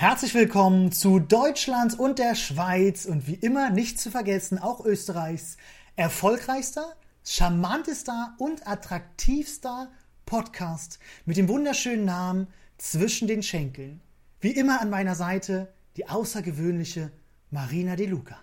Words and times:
Herzlich 0.00 0.32
willkommen 0.34 0.92
zu 0.92 1.18
Deutschlands 1.18 1.96
und 1.96 2.20
der 2.20 2.36
Schweiz 2.36 3.04
und 3.04 3.26
wie 3.26 3.34
immer 3.34 3.70
nicht 3.70 3.98
zu 3.98 4.12
vergessen 4.12 4.56
auch 4.60 4.84
Österreichs 4.84 5.56
erfolgreichster, 5.96 6.94
charmantester 7.24 8.36
und 8.38 8.64
attraktivster 8.64 9.90
Podcast 10.24 11.00
mit 11.26 11.36
dem 11.36 11.48
wunderschönen 11.48 12.04
Namen 12.04 12.46
Zwischen 12.76 13.26
den 13.26 13.42
Schenkeln. 13.42 14.00
Wie 14.40 14.52
immer 14.52 14.80
an 14.80 14.88
meiner 14.88 15.16
Seite 15.16 15.66
die 15.96 16.08
außergewöhnliche 16.08 17.10
Marina 17.50 17.96
De 17.96 18.06
Luca. 18.06 18.38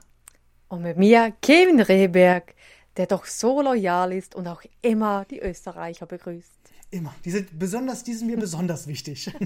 Und 0.67 0.81
mit 0.81 0.97
mir 0.97 1.31
Kevin 1.41 1.79
Rehberg, 1.79 2.53
der 2.97 3.07
doch 3.07 3.25
so 3.25 3.61
loyal 3.61 4.11
ist 4.11 4.35
und 4.35 4.47
auch 4.47 4.63
immer 4.81 5.23
die 5.23 5.39
Österreicher 5.39 6.05
begrüßt. 6.05 6.51
Immer. 6.91 7.15
Die 7.23 7.31
sind 7.31 7.57
besonders, 7.57 8.03
die 8.03 8.13
sind 8.13 8.27
mir 8.27 8.37
besonders 8.37 8.87
wichtig. 8.87 9.31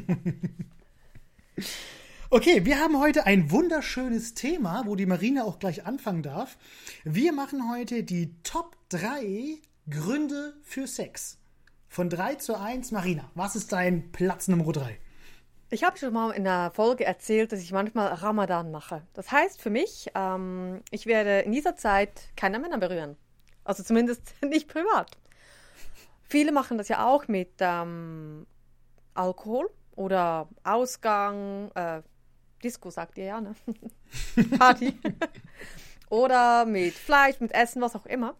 Okay, 2.31 2.63
wir 2.63 2.79
haben 2.79 2.99
heute 2.99 3.25
ein 3.25 3.49
wunderschönes 3.49 4.35
Thema, 4.35 4.83
wo 4.85 4.95
die 4.95 5.07
Marina 5.07 5.45
auch 5.45 5.57
gleich 5.57 5.87
anfangen 5.87 6.21
darf. 6.21 6.59
Wir 7.03 7.33
machen 7.33 7.71
heute 7.71 8.03
die 8.03 8.35
Top 8.43 8.77
3 8.89 9.57
Gründe 9.89 10.53
für 10.61 10.85
Sex. 10.85 11.39
Von 11.87 12.07
3 12.07 12.35
zu 12.35 12.55
1, 12.55 12.91
Marina, 12.91 13.31
was 13.33 13.55
ist 13.55 13.71
dein 13.71 14.11
Platz 14.11 14.47
Nummer 14.47 14.71
3? 14.71 14.99
Ich 15.71 15.83
habe 15.83 15.97
schon 15.97 16.13
mal 16.13 16.29
in 16.29 16.43
der 16.43 16.69
Folge 16.69 17.03
erzählt, 17.03 17.51
dass 17.51 17.61
ich 17.61 17.71
manchmal 17.71 18.13
Ramadan 18.13 18.69
mache. 18.69 19.01
Das 19.13 19.31
heißt 19.31 19.59
für 19.59 19.71
mich, 19.71 20.11
ähm, 20.13 20.83
ich 20.91 21.07
werde 21.07 21.39
in 21.39 21.51
dieser 21.51 21.77
Zeit 21.77 22.29
keine 22.35 22.59
Männer 22.59 22.77
berühren. 22.77 23.17
Also 23.63 23.81
zumindest 23.81 24.35
nicht 24.45 24.67
privat. 24.67 25.17
Viele 26.21 26.51
machen 26.51 26.77
das 26.77 26.89
ja 26.89 27.07
auch 27.07 27.27
mit 27.27 27.53
ähm, 27.59 28.45
Alkohol 29.15 29.71
oder 29.95 30.47
Ausgang, 30.63 31.71
äh, 31.73 32.03
Disco 32.63 32.89
sagt 32.89 33.17
ihr 33.17 33.25
ja, 33.25 33.41
ne? 33.41 33.55
Party. 34.57 34.97
Oder 36.09 36.65
mit 36.65 36.93
Fleisch, 36.93 37.39
mit 37.39 37.53
Essen, 37.53 37.81
was 37.81 37.95
auch 37.95 38.05
immer. 38.05 38.35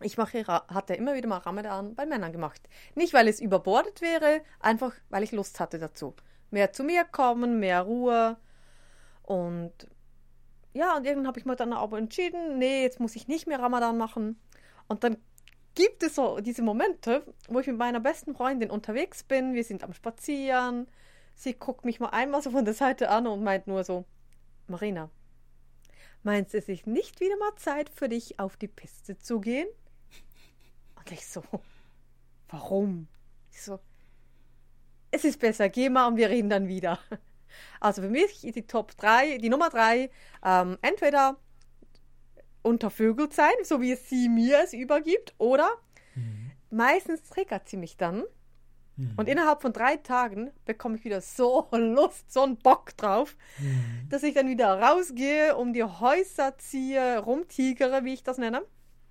Ich 0.00 0.16
mache, 0.16 0.44
hatte 0.46 0.94
immer 0.94 1.14
wieder 1.14 1.28
mal 1.28 1.38
Ramadan 1.38 1.94
bei 1.94 2.06
Männern 2.06 2.32
gemacht. 2.32 2.60
Nicht, 2.94 3.14
weil 3.14 3.28
es 3.28 3.40
überbordet 3.40 4.00
wäre, 4.00 4.42
einfach, 4.60 4.92
weil 5.08 5.22
ich 5.22 5.32
Lust 5.32 5.58
hatte 5.60 5.78
dazu. 5.78 6.14
Mehr 6.50 6.72
zu 6.72 6.84
mir 6.84 7.04
kommen, 7.04 7.58
mehr 7.58 7.82
Ruhe. 7.82 8.36
Und 9.22 9.72
ja, 10.72 10.96
und 10.96 11.04
irgendwann 11.04 11.26
habe 11.26 11.38
ich 11.38 11.46
mir 11.46 11.56
dann 11.56 11.72
aber 11.72 11.98
entschieden, 11.98 12.58
nee, 12.58 12.82
jetzt 12.82 13.00
muss 13.00 13.16
ich 13.16 13.26
nicht 13.26 13.46
mehr 13.46 13.58
Ramadan 13.58 13.98
machen. 13.98 14.40
Und 14.86 15.02
dann 15.02 15.18
gibt 15.74 16.02
es 16.02 16.14
so 16.14 16.40
diese 16.40 16.62
Momente, 16.62 17.24
wo 17.48 17.60
ich 17.60 17.66
mit 17.66 17.78
meiner 17.78 18.00
besten 18.00 18.34
Freundin 18.34 18.70
unterwegs 18.70 19.22
bin. 19.22 19.54
Wir 19.54 19.64
sind 19.64 19.82
am 19.82 19.92
Spazieren 19.92 20.88
Sie 21.38 21.54
guckt 21.54 21.84
mich 21.84 22.00
mal 22.00 22.08
einmal 22.08 22.42
so 22.42 22.50
von 22.50 22.64
der 22.64 22.74
Seite 22.74 23.10
an 23.10 23.28
und 23.28 23.44
meint 23.44 23.68
nur 23.68 23.84
so, 23.84 24.04
Marina, 24.66 25.08
meinst 26.24 26.52
du 26.52 26.58
es 26.58 26.68
ist 26.68 26.88
nicht 26.88 27.20
wieder 27.20 27.36
mal 27.36 27.54
Zeit 27.54 27.90
für 27.90 28.08
dich, 28.08 28.40
auf 28.40 28.56
die 28.56 28.66
Piste 28.66 29.16
zu 29.18 29.40
gehen? 29.40 29.68
Und 30.96 31.12
ich 31.12 31.24
so, 31.28 31.44
warum? 32.48 33.06
Ich 33.52 33.62
so, 33.62 33.78
es 35.12 35.24
ist 35.24 35.38
besser, 35.38 35.68
geh 35.68 35.88
mal 35.90 36.08
und 36.08 36.16
wir 36.16 36.28
reden 36.28 36.50
dann 36.50 36.66
wieder. 36.66 36.98
Also 37.80 38.02
für 38.02 38.10
mich 38.10 38.44
ist 38.44 38.56
die 38.56 38.66
Top 38.66 38.96
3, 38.98 39.38
die 39.38 39.48
Nummer 39.48 39.70
3, 39.70 40.10
ähm, 40.44 40.76
entweder 40.82 41.38
untervögelt 42.62 43.32
sein, 43.32 43.54
so 43.62 43.80
wie 43.80 43.92
es 43.92 44.08
sie 44.08 44.28
mir 44.28 44.60
es 44.62 44.74
übergibt, 44.74 45.34
oder 45.38 45.70
mhm. 46.14 46.50
meistens 46.70 47.22
triggert 47.22 47.68
sie 47.68 47.76
mich 47.76 47.96
dann 47.96 48.24
und 48.98 49.26
mhm. 49.26 49.32
innerhalb 49.32 49.62
von 49.62 49.72
drei 49.72 49.96
Tagen 49.96 50.50
bekomme 50.64 50.96
ich 50.96 51.04
wieder 51.04 51.20
so 51.20 51.68
Lust, 51.72 52.32
so 52.32 52.42
einen 52.42 52.56
Bock 52.56 52.96
drauf, 52.96 53.36
mhm. 53.58 54.08
dass 54.08 54.24
ich 54.24 54.34
dann 54.34 54.48
wieder 54.48 54.80
rausgehe, 54.80 55.56
um 55.56 55.72
die 55.72 55.84
Häuser 55.84 56.58
ziehe, 56.58 57.18
rumtigere, 57.18 58.04
wie 58.04 58.14
ich 58.14 58.24
das 58.24 58.38
nenne. 58.38 58.62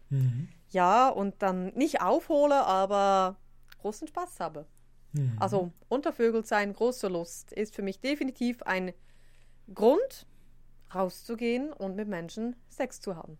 Mhm. 0.09 0.49
Ja, 0.69 1.08
und 1.08 1.42
dann 1.42 1.73
nicht 1.73 2.02
aufhole, 2.02 2.55
aber 2.65 3.37
großen 3.81 4.08
Spaß 4.08 4.42
habe. 4.42 4.65
Mhm. 5.14 5.37
Also 5.39 5.71
untervögelt 5.87 6.48
sein, 6.48 6.73
große 6.73 7.08
Lust 7.08 7.54
ist 7.54 7.73
für 7.73 7.81
mich 7.81 8.02
definitiv 8.02 8.61
ein 8.64 8.93
Grund, 9.73 10.27
rauszugehen 10.93 11.71
und 11.71 11.95
mit 11.95 12.09
Menschen 12.09 12.58
Sex 12.69 12.99
zu 12.99 13.15
haben. 13.15 13.37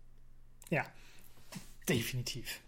Ja, 0.70 0.84
definitiv. 1.88 2.60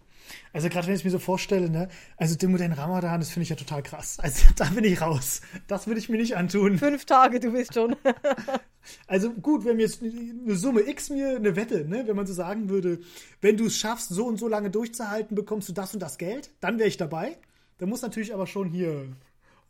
Also 0.53 0.69
gerade 0.69 0.87
wenn 0.87 0.95
ich 0.95 1.05
mir 1.05 1.11
so 1.11 1.19
vorstelle, 1.19 1.71
ne, 1.71 1.89
also 2.17 2.37
den 2.37 2.51
modernen 2.51 2.75
Ramadan, 2.75 3.21
das 3.21 3.31
finde 3.31 3.45
ich 3.45 3.51
ja 3.51 3.57
total 3.57 3.83
krass. 3.83 4.19
Also 4.21 4.47
da 4.57 4.65
bin 4.67 4.85
ich 4.85 5.01
raus. 5.01 5.41
Das 5.67 5.87
würde 5.87 6.01
ich 6.01 6.09
mir 6.09 6.19
nicht 6.19 6.37
antun. 6.37 6.79
Fünf 6.79 7.05
Tage, 7.05 7.41
du 7.41 7.53
bist 7.53 7.75
schon. 7.75 7.97
also 9.07 9.33
gut, 9.33 9.65
wenn 9.65 9.77
mir 9.77 9.83
jetzt 9.83 10.03
eine 10.03 10.57
Summe 10.57 10.83
X 10.83 11.11
mir 11.11 11.37
eine 11.37 11.57
Wette, 11.57 11.85
ne, 11.85 12.07
wenn 12.07 12.17
man 12.17 12.27
so 12.27 12.35
sagen 12.35 12.69
würde, 12.69 13.01
wenn 13.41 13.57
du 13.57 13.67
es 13.67 13.77
schaffst, 13.77 14.09
so 14.11 14.27
und 14.27 14.39
so 14.39 14.49
lange 14.49 14.71
durchzuhalten, 14.71 15.35
bekommst 15.35 15.69
du 15.69 15.73
das 15.73 15.95
und 15.95 16.01
das 16.01 16.19
Geld, 16.19 16.51
dann 16.61 16.79
wäre 16.79 16.89
ich 16.89 16.97
dabei. 16.97 17.39
Da 17.79 17.87
muss 17.87 18.03
natürlich 18.03 18.35
aber 18.35 18.47
schon 18.47 18.69
hier 18.69 19.07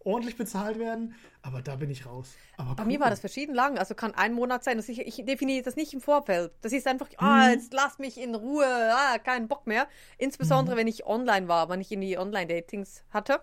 ordentlich 0.05 0.37
bezahlt 0.37 0.79
werden, 0.79 1.15
aber 1.43 1.63
da 1.63 1.77
bin 1.77 1.91
ich 1.91 2.07
raus. 2.07 2.35
Aber 2.57 2.75
Bei 2.75 2.85
mir 2.85 3.01
war 3.01 3.11
das 3.11 3.21
verschieden 3.21 3.55
lang. 3.55 3.79
Also 3.79 3.95
kann 3.95 4.15
ein 4.15 4.33
Monat 4.33 4.65
sein. 4.65 4.79
Ich, 4.79 4.99
ich 4.99 5.25
definiere 5.25 5.63
das 5.63 5.77
nicht 5.77 5.93
im 5.93 6.01
Vorfeld. 6.01 6.53
Das 6.63 6.73
ist 6.73 6.87
einfach, 6.87 7.09
ah, 7.19 7.47
mhm. 7.47 7.53
jetzt 7.53 7.73
lass 7.73 7.99
mich 7.99 8.19
in 8.19 8.35
Ruhe, 8.35 8.67
ah, 8.67 9.19
keinen 9.19 9.49
Bock 9.49 9.67
mehr. 9.67 9.89
Insbesondere, 10.19 10.75
mhm. 10.75 10.81
wenn 10.81 10.87
ich 10.87 11.07
online 11.07 11.49
war, 11.49 11.69
wenn 11.69 11.81
ich 11.81 11.93
in 11.93 12.01
die 12.01 12.19
Online-Datings 12.19 13.05
hatte. 13.11 13.41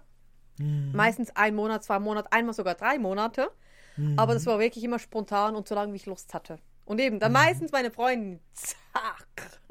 Mhm. 0.57 0.91
Meistens 0.93 1.35
ein 1.35 1.55
Monat, 1.55 1.83
zwei 1.83 1.99
Monate, 1.99 2.31
einmal 2.31 2.53
sogar 2.53 2.75
drei 2.75 2.97
Monate. 2.97 3.51
Mhm. 3.95 4.17
Aber 4.17 4.33
das 4.33 4.45
war 4.45 4.59
wirklich 4.59 4.83
immer 4.83 4.99
spontan 4.99 5.55
und 5.55 5.67
so 5.67 5.75
lange, 5.75 5.93
wie 5.93 5.97
ich 5.97 6.05
Lust 6.05 6.33
hatte. 6.33 6.59
Und 6.85 6.99
eben, 6.99 7.19
dann 7.19 7.31
mhm. 7.31 7.37
meistens 7.37 7.71
meine 7.71 7.91
Freundin, 7.91 8.39
zack. 8.53 9.61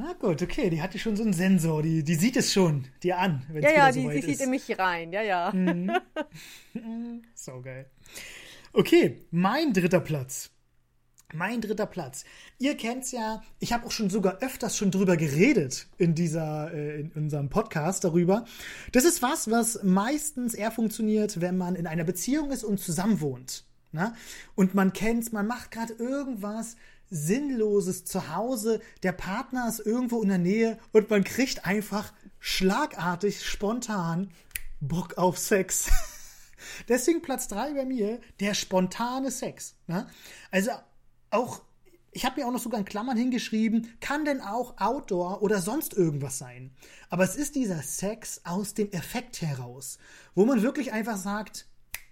Na 0.00 0.14
gut, 0.14 0.40
okay, 0.40 0.70
die 0.70 0.80
hatte 0.80 0.98
schon 0.98 1.14
so 1.14 1.22
einen 1.22 1.34
Sensor, 1.34 1.82
die, 1.82 2.02
die 2.02 2.14
sieht 2.14 2.34
es 2.38 2.54
schon 2.54 2.86
dir 3.02 3.18
an. 3.18 3.42
Ja, 3.52 3.70
ja, 3.70 3.92
die, 3.92 4.08
die 4.08 4.22
sieht 4.22 4.40
in 4.40 4.48
mich 4.48 4.78
rein, 4.78 5.12
ja, 5.12 5.20
ja. 5.20 5.52
Mhm. 5.52 5.92
so 7.34 7.60
geil. 7.60 7.90
Okay, 8.72 9.26
mein 9.30 9.74
dritter 9.74 10.00
Platz. 10.00 10.50
Mein 11.34 11.60
dritter 11.60 11.84
Platz. 11.84 12.24
Ihr 12.58 12.78
kennt's 12.78 13.12
ja, 13.12 13.42
ich 13.58 13.74
habe 13.74 13.86
auch 13.86 13.90
schon 13.90 14.08
sogar 14.08 14.38
öfters 14.38 14.74
schon 14.74 14.90
drüber 14.90 15.18
geredet 15.18 15.86
in 15.98 16.14
dieser, 16.14 16.72
äh, 16.72 17.00
in 17.00 17.10
unserem 17.10 17.50
Podcast 17.50 18.02
darüber. 18.02 18.46
Das 18.92 19.04
ist 19.04 19.20
was, 19.20 19.50
was 19.50 19.82
meistens 19.82 20.54
eher 20.54 20.70
funktioniert, 20.70 21.42
wenn 21.42 21.58
man 21.58 21.74
in 21.74 21.86
einer 21.86 22.04
Beziehung 22.04 22.52
ist 22.52 22.64
und 22.64 22.80
zusammen 22.80 23.20
wohnt. 23.20 23.66
Na? 23.92 24.14
Und 24.54 24.74
man 24.74 24.94
kennt's, 24.94 25.30
man 25.30 25.46
macht 25.46 25.72
gerade 25.72 25.92
irgendwas, 25.92 26.76
Sinnloses 27.10 28.04
zu 28.04 28.34
Hause, 28.34 28.80
der 29.02 29.12
Partner 29.12 29.68
ist 29.68 29.80
irgendwo 29.80 30.22
in 30.22 30.28
der 30.28 30.38
Nähe 30.38 30.78
und 30.92 31.10
man 31.10 31.24
kriegt 31.24 31.66
einfach 31.66 32.12
schlagartig, 32.38 33.44
spontan 33.44 34.30
Bock 34.80 35.18
auf 35.18 35.38
Sex. 35.38 35.90
Deswegen 36.88 37.22
Platz 37.22 37.48
3 37.48 37.74
bei 37.74 37.84
mir, 37.84 38.20
der 38.38 38.54
spontane 38.54 39.30
Sex. 39.30 39.74
Ne? 39.86 40.08
Also 40.50 40.70
auch, 41.30 41.62
ich 42.12 42.24
habe 42.24 42.40
mir 42.40 42.46
auch 42.46 42.52
noch 42.52 42.60
sogar 42.60 42.78
in 42.78 42.86
Klammern 42.86 43.16
hingeschrieben, 43.16 43.96
kann 44.00 44.24
denn 44.24 44.40
auch 44.40 44.78
Outdoor 44.78 45.42
oder 45.42 45.60
sonst 45.60 45.94
irgendwas 45.94 46.38
sein. 46.38 46.72
Aber 47.08 47.24
es 47.24 47.36
ist 47.36 47.54
dieser 47.56 47.82
Sex 47.82 48.42
aus 48.44 48.74
dem 48.74 48.90
Effekt 48.92 49.42
heraus, 49.42 49.98
wo 50.34 50.44
man 50.44 50.62
wirklich 50.62 50.92
einfach 50.92 51.16
sagt, 51.16 51.66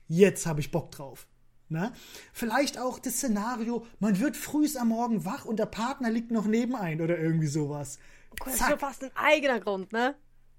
jetzt 0.08 0.46
habe 0.46 0.60
ich 0.60 0.70
Bock 0.70 0.90
drauf. 0.90 1.26
Ne? 1.70 1.92
Vielleicht 2.32 2.78
auch 2.78 2.98
das 2.98 3.14
Szenario, 3.16 3.86
man 4.00 4.18
wird 4.20 4.36
frühs 4.36 4.76
am 4.76 4.88
Morgen 4.88 5.24
wach 5.26 5.44
und 5.44 5.58
der 5.58 5.66
Partner 5.66 6.10
liegt 6.10 6.30
noch 6.30 6.46
nebenein 6.46 7.00
oder 7.02 7.18
irgendwie 7.18 7.46
sowas. 7.46 7.98
Das 8.44 8.54
ist 8.54 8.66
schon 8.66 8.78
fast 8.78 9.04
ein 9.04 9.10
eigener 9.14 9.60
Grund, 9.60 9.92
ne? 9.92 10.14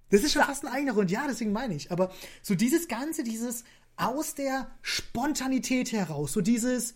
Das 0.10 0.24
ist 0.24 0.34
schon 0.34 0.44
fast 0.44 0.66
ein 0.66 0.72
eigener 0.72 0.94
Grund, 0.94 1.12
ja, 1.12 1.26
deswegen 1.28 1.52
meine 1.52 1.76
ich. 1.76 1.92
Aber 1.92 2.12
so 2.42 2.56
dieses 2.56 2.88
Ganze, 2.88 3.24
dieses 3.24 3.64
aus 3.96 4.36
der 4.36 4.72
Spontanität 4.82 5.92
heraus, 5.92 6.34
so 6.34 6.42
dieses, 6.42 6.96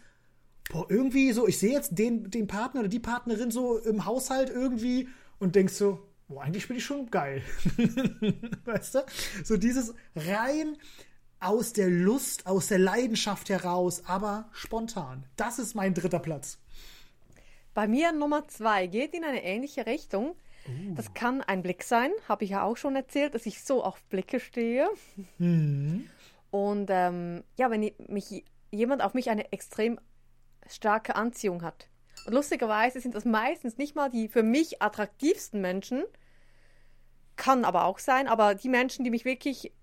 boah, 0.72 0.86
irgendwie 0.90 1.32
so, 1.32 1.48
ich 1.48 1.58
sehe 1.60 1.74
jetzt 1.74 1.98
den, 1.98 2.30
den 2.30 2.48
Partner 2.48 2.82
oder 2.82 2.90
die 2.90 3.00
Partnerin 3.00 3.52
so 3.52 3.78
im 3.78 4.06
Haushalt 4.06 4.50
irgendwie 4.50 5.10
und 5.40 5.56
denkst 5.56 5.74
so, 5.74 6.08
boah, 6.28 6.44
eigentlich 6.44 6.68
bin 6.68 6.78
ich 6.78 6.86
schon 6.86 7.10
geil. 7.10 7.44
weißt 8.66 8.96
du? 8.96 9.00
So 9.44 9.58
dieses 9.58 9.94
rein 10.16 10.78
aus 11.44 11.74
der 11.74 11.90
Lust, 11.90 12.48
aus 12.48 12.68
der 12.68 12.80
Leidenschaft 12.80 13.50
heraus, 13.50 14.04
aber 14.06 14.50
spontan. 14.52 15.26
Das 15.36 15.60
ist 15.60 15.76
mein 15.76 15.94
dritter 15.94 16.20
Platz. 16.20 16.60
Bei 17.74 17.88
mir 17.88 18.12
Nummer 18.12 18.48
zwei 18.48 18.88
geht 18.88 19.14
in 19.14 19.24
eine 19.24 19.44
ähnliche 19.44 19.86
Richtung. 19.86 20.36
Uh. 20.68 20.96
Das 20.96 21.14
kann 21.14 21.42
ein 21.42 21.62
Blick 21.62 21.84
sein, 21.84 22.12
habe 22.30 22.44
ich 22.46 22.52
ja 22.52 22.64
auch 22.64 22.78
schon 22.78 22.96
erzählt, 22.96 23.36
dass 23.36 23.46
ich 23.46 23.64
so 23.64 23.84
auf 23.84 24.02
Blicke 24.06 24.40
stehe. 24.40 24.88
Mhm. 25.38 26.08
Und 26.52 26.90
ähm, 26.90 27.44
ja, 27.58 27.72
wenn 27.72 27.92
mich 28.08 28.46
jemand 28.72 29.02
auf 29.02 29.14
mich 29.14 29.30
eine 29.30 29.52
extrem 29.52 30.00
starke 30.68 31.16
Anziehung 31.16 31.64
hat. 31.64 31.90
Und 32.26 32.34
lustigerweise 32.34 33.02
sind 33.02 33.16
das 33.16 33.26
meistens 33.26 33.78
nicht 33.78 33.96
mal 33.96 34.10
die 34.10 34.28
für 34.28 34.44
mich 34.44 34.82
attraktivsten 34.82 35.60
Menschen, 35.62 36.04
kann 37.36 37.66
aber 37.66 37.86
auch 37.86 38.00
sein, 38.00 38.28
aber 38.28 38.56
die 38.56 38.70
Menschen, 38.70 39.04
die 39.04 39.10
mich 39.10 39.26
wirklich 39.26 39.74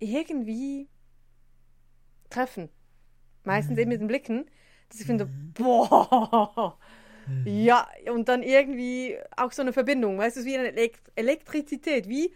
irgendwie 0.00 0.88
treffen. 2.30 2.68
Meistens 3.44 3.78
eben 3.78 3.90
mit 3.90 4.00
den 4.00 4.08
Blicken, 4.08 4.46
dass 4.88 5.00
ich 5.00 5.06
finde, 5.06 5.30
boah, 5.54 6.78
ja, 7.44 7.88
und 8.12 8.28
dann 8.28 8.42
irgendwie 8.42 9.18
auch 9.36 9.52
so 9.52 9.62
eine 9.62 9.72
Verbindung, 9.72 10.18
weißt 10.18 10.38
du, 10.38 10.44
wie 10.44 10.56
eine 10.56 10.68
Elekt 10.68 11.00
Elektrizität, 11.14 12.08
wie 12.08 12.34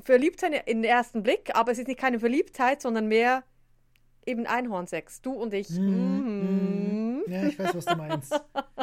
Verliebtheit 0.00 0.68
in 0.68 0.82
den 0.82 0.90
ersten 0.90 1.22
Blick, 1.22 1.54
aber 1.54 1.72
es 1.72 1.78
ist 1.78 1.88
nicht 1.88 2.00
keine 2.00 2.20
Verliebtheit, 2.20 2.80
sondern 2.80 3.08
mehr 3.08 3.44
eben 4.26 4.46
Einhornsex, 4.46 5.22
du 5.22 5.32
und 5.32 5.54
ich. 5.54 5.68
Mhm. 5.80 7.24
Ja, 7.28 7.42
ich 7.44 7.58
weiß, 7.58 7.74
was 7.74 7.86
du 7.86 7.96
meinst. 7.96 8.40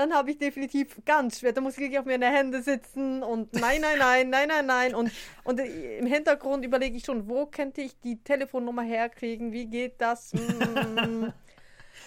Dann 0.00 0.14
habe 0.14 0.30
ich 0.30 0.38
definitiv 0.38 1.04
ganz 1.04 1.40
schwer, 1.40 1.52
da 1.52 1.60
muss 1.60 1.74
ich 1.74 1.80
wirklich 1.80 1.98
auf 1.98 2.06
meine 2.06 2.24
Hände 2.24 2.62
sitzen 2.62 3.22
und 3.22 3.52
nein, 3.52 3.82
nein, 3.82 3.98
nein, 3.98 4.30
nein, 4.30 4.48
nein, 4.48 4.64
nein. 4.64 4.94
Und, 4.94 5.12
und 5.44 5.60
im 5.60 6.06
Hintergrund 6.06 6.64
überlege 6.64 6.96
ich 6.96 7.04
schon, 7.04 7.28
wo 7.28 7.44
könnte 7.44 7.82
ich 7.82 8.00
die 8.00 8.16
Telefonnummer 8.16 8.80
herkriegen, 8.80 9.52
wie 9.52 9.66
geht 9.66 10.00
das? 10.00 10.32
Mm. 10.32 11.26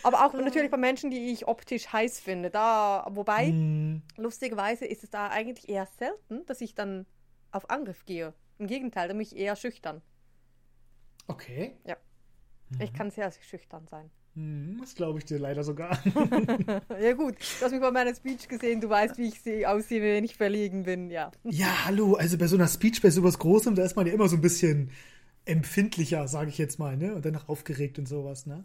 Aber 0.01 0.25
auch 0.25 0.33
natürlich 0.33 0.71
bei 0.71 0.77
Menschen, 0.77 1.11
die 1.11 1.31
ich 1.31 1.47
optisch 1.47 1.93
heiß 1.93 2.19
finde. 2.19 2.49
Da, 2.49 3.05
wobei, 3.11 3.51
Mhm. 3.51 4.01
lustigerweise 4.17 4.85
ist 4.87 5.03
es 5.03 5.11
da 5.11 5.27
eigentlich 5.27 5.69
eher 5.69 5.85
selten, 5.85 6.47
dass 6.47 6.61
ich 6.61 6.73
dann 6.73 7.05
auf 7.51 7.69
Angriff 7.69 8.05
gehe. 8.07 8.33
Im 8.57 8.65
Gegenteil, 8.65 9.07
da 9.07 9.13
bin 9.13 9.21
ich 9.21 9.35
eher 9.35 9.55
schüchtern. 9.55 10.01
Okay. 11.27 11.77
Ja. 11.85 11.97
Ich 12.79 12.91
kann 12.91 13.11
sehr 13.11 13.31
schüchtern 13.31 13.85
sein. 13.87 14.09
Hm, 14.35 14.77
Das 14.81 14.95
glaube 14.95 15.19
ich 15.19 15.25
dir 15.25 15.37
leider 15.39 15.63
sogar. 15.63 15.97
Ja 17.01 17.13
gut, 17.13 17.35
du 17.59 17.65
hast 17.65 17.71
mich 17.71 17.81
bei 17.81 17.91
meiner 17.91 18.15
Speech 18.15 18.47
gesehen, 18.47 18.81
du 18.81 18.89
weißt, 18.89 19.17
wie 19.17 19.27
ich 19.27 19.41
sie 19.41 19.65
aussehe, 19.67 20.01
wenn 20.01 20.23
ich 20.23 20.35
verlegen 20.35 20.83
bin, 20.83 21.09
ja. 21.09 21.31
Ja, 21.43 21.85
hallo, 21.85 22.15
also 22.15 22.37
bei 22.37 22.47
so 22.47 22.55
einer 22.55 22.67
Speech, 22.67 23.01
bei 23.01 23.09
sowas 23.09 23.37
Großem, 23.39 23.75
da 23.75 23.83
ist 23.83 23.95
man 23.95 24.07
ja 24.07 24.13
immer 24.13 24.27
so 24.27 24.35
ein 24.35 24.41
bisschen 24.41 24.89
empfindlicher, 25.45 26.27
sage 26.27 26.49
ich 26.49 26.57
jetzt 26.57 26.79
mal, 26.79 26.95
ne? 26.97 27.13
Und 27.15 27.25
dann 27.25 27.35
auch 27.35 27.49
aufgeregt 27.49 27.99
und 27.99 28.07
sowas, 28.07 28.45
ne? 28.45 28.63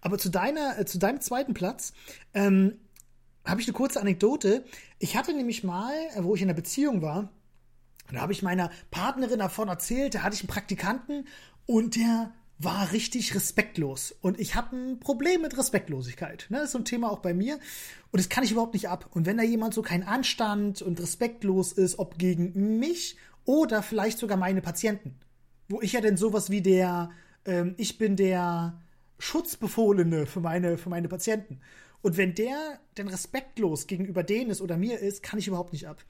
Aber 0.00 0.18
zu 0.18 0.28
deiner, 0.28 0.78
äh, 0.78 0.84
zu 0.84 0.98
deinem 0.98 1.20
zweiten 1.20 1.54
Platz, 1.54 1.92
ähm, 2.34 2.74
habe 3.44 3.60
ich 3.60 3.68
eine 3.68 3.74
kurze 3.74 4.00
Anekdote. 4.00 4.64
Ich 4.98 5.16
hatte 5.16 5.32
nämlich 5.32 5.62
mal, 5.62 5.94
äh, 6.16 6.24
wo 6.24 6.34
ich 6.34 6.42
in 6.42 6.48
einer 6.48 6.56
Beziehung 6.56 7.00
war, 7.00 7.30
da 8.12 8.20
habe 8.20 8.32
ich 8.32 8.42
meiner 8.42 8.70
Partnerin 8.90 9.38
davon 9.38 9.68
erzählt, 9.68 10.14
da 10.16 10.22
hatte 10.22 10.34
ich 10.34 10.40
einen 10.42 10.48
Praktikanten 10.48 11.26
und 11.64 11.96
der 11.96 12.32
war 12.58 12.92
richtig 12.92 13.34
respektlos. 13.34 14.14
Und 14.22 14.40
ich 14.40 14.54
habe 14.54 14.76
ein 14.76 14.98
Problem 14.98 15.42
mit 15.42 15.56
Respektlosigkeit. 15.58 16.46
Ne? 16.48 16.58
Das 16.58 16.66
ist 16.66 16.72
so 16.72 16.78
ein 16.78 16.84
Thema 16.84 17.10
auch 17.10 17.18
bei 17.18 17.34
mir. 17.34 17.54
Und 18.12 18.18
das 18.18 18.28
kann 18.28 18.44
ich 18.44 18.52
überhaupt 18.52 18.74
nicht 18.74 18.88
ab. 18.88 19.10
Und 19.12 19.26
wenn 19.26 19.36
da 19.36 19.42
jemand 19.42 19.74
so 19.74 19.82
kein 19.82 20.02
Anstand 20.02 20.80
und 20.80 21.00
respektlos 21.00 21.72
ist, 21.72 21.98
ob 21.98 22.18
gegen 22.18 22.78
mich 22.78 23.16
oder 23.44 23.82
vielleicht 23.82 24.18
sogar 24.18 24.38
meine 24.38 24.62
Patienten, 24.62 25.18
wo 25.68 25.80
ich 25.82 25.92
ja 25.92 26.00
denn 26.00 26.16
sowas 26.16 26.50
wie 26.50 26.62
der, 26.62 27.10
ähm, 27.44 27.74
ich 27.76 27.98
bin 27.98 28.16
der 28.16 28.80
Schutzbefohlene 29.18 30.26
für 30.26 30.40
meine, 30.40 30.78
für 30.78 30.88
meine 30.88 31.08
Patienten. 31.08 31.60
Und 32.00 32.16
wenn 32.16 32.34
der 32.34 32.78
denn 32.96 33.08
respektlos 33.08 33.86
gegenüber 33.86 34.22
denen 34.22 34.50
ist 34.50 34.60
oder 34.60 34.76
mir 34.76 34.98
ist, 34.98 35.22
kann 35.22 35.38
ich 35.38 35.48
überhaupt 35.48 35.72
nicht 35.72 35.88
ab. 35.88 36.04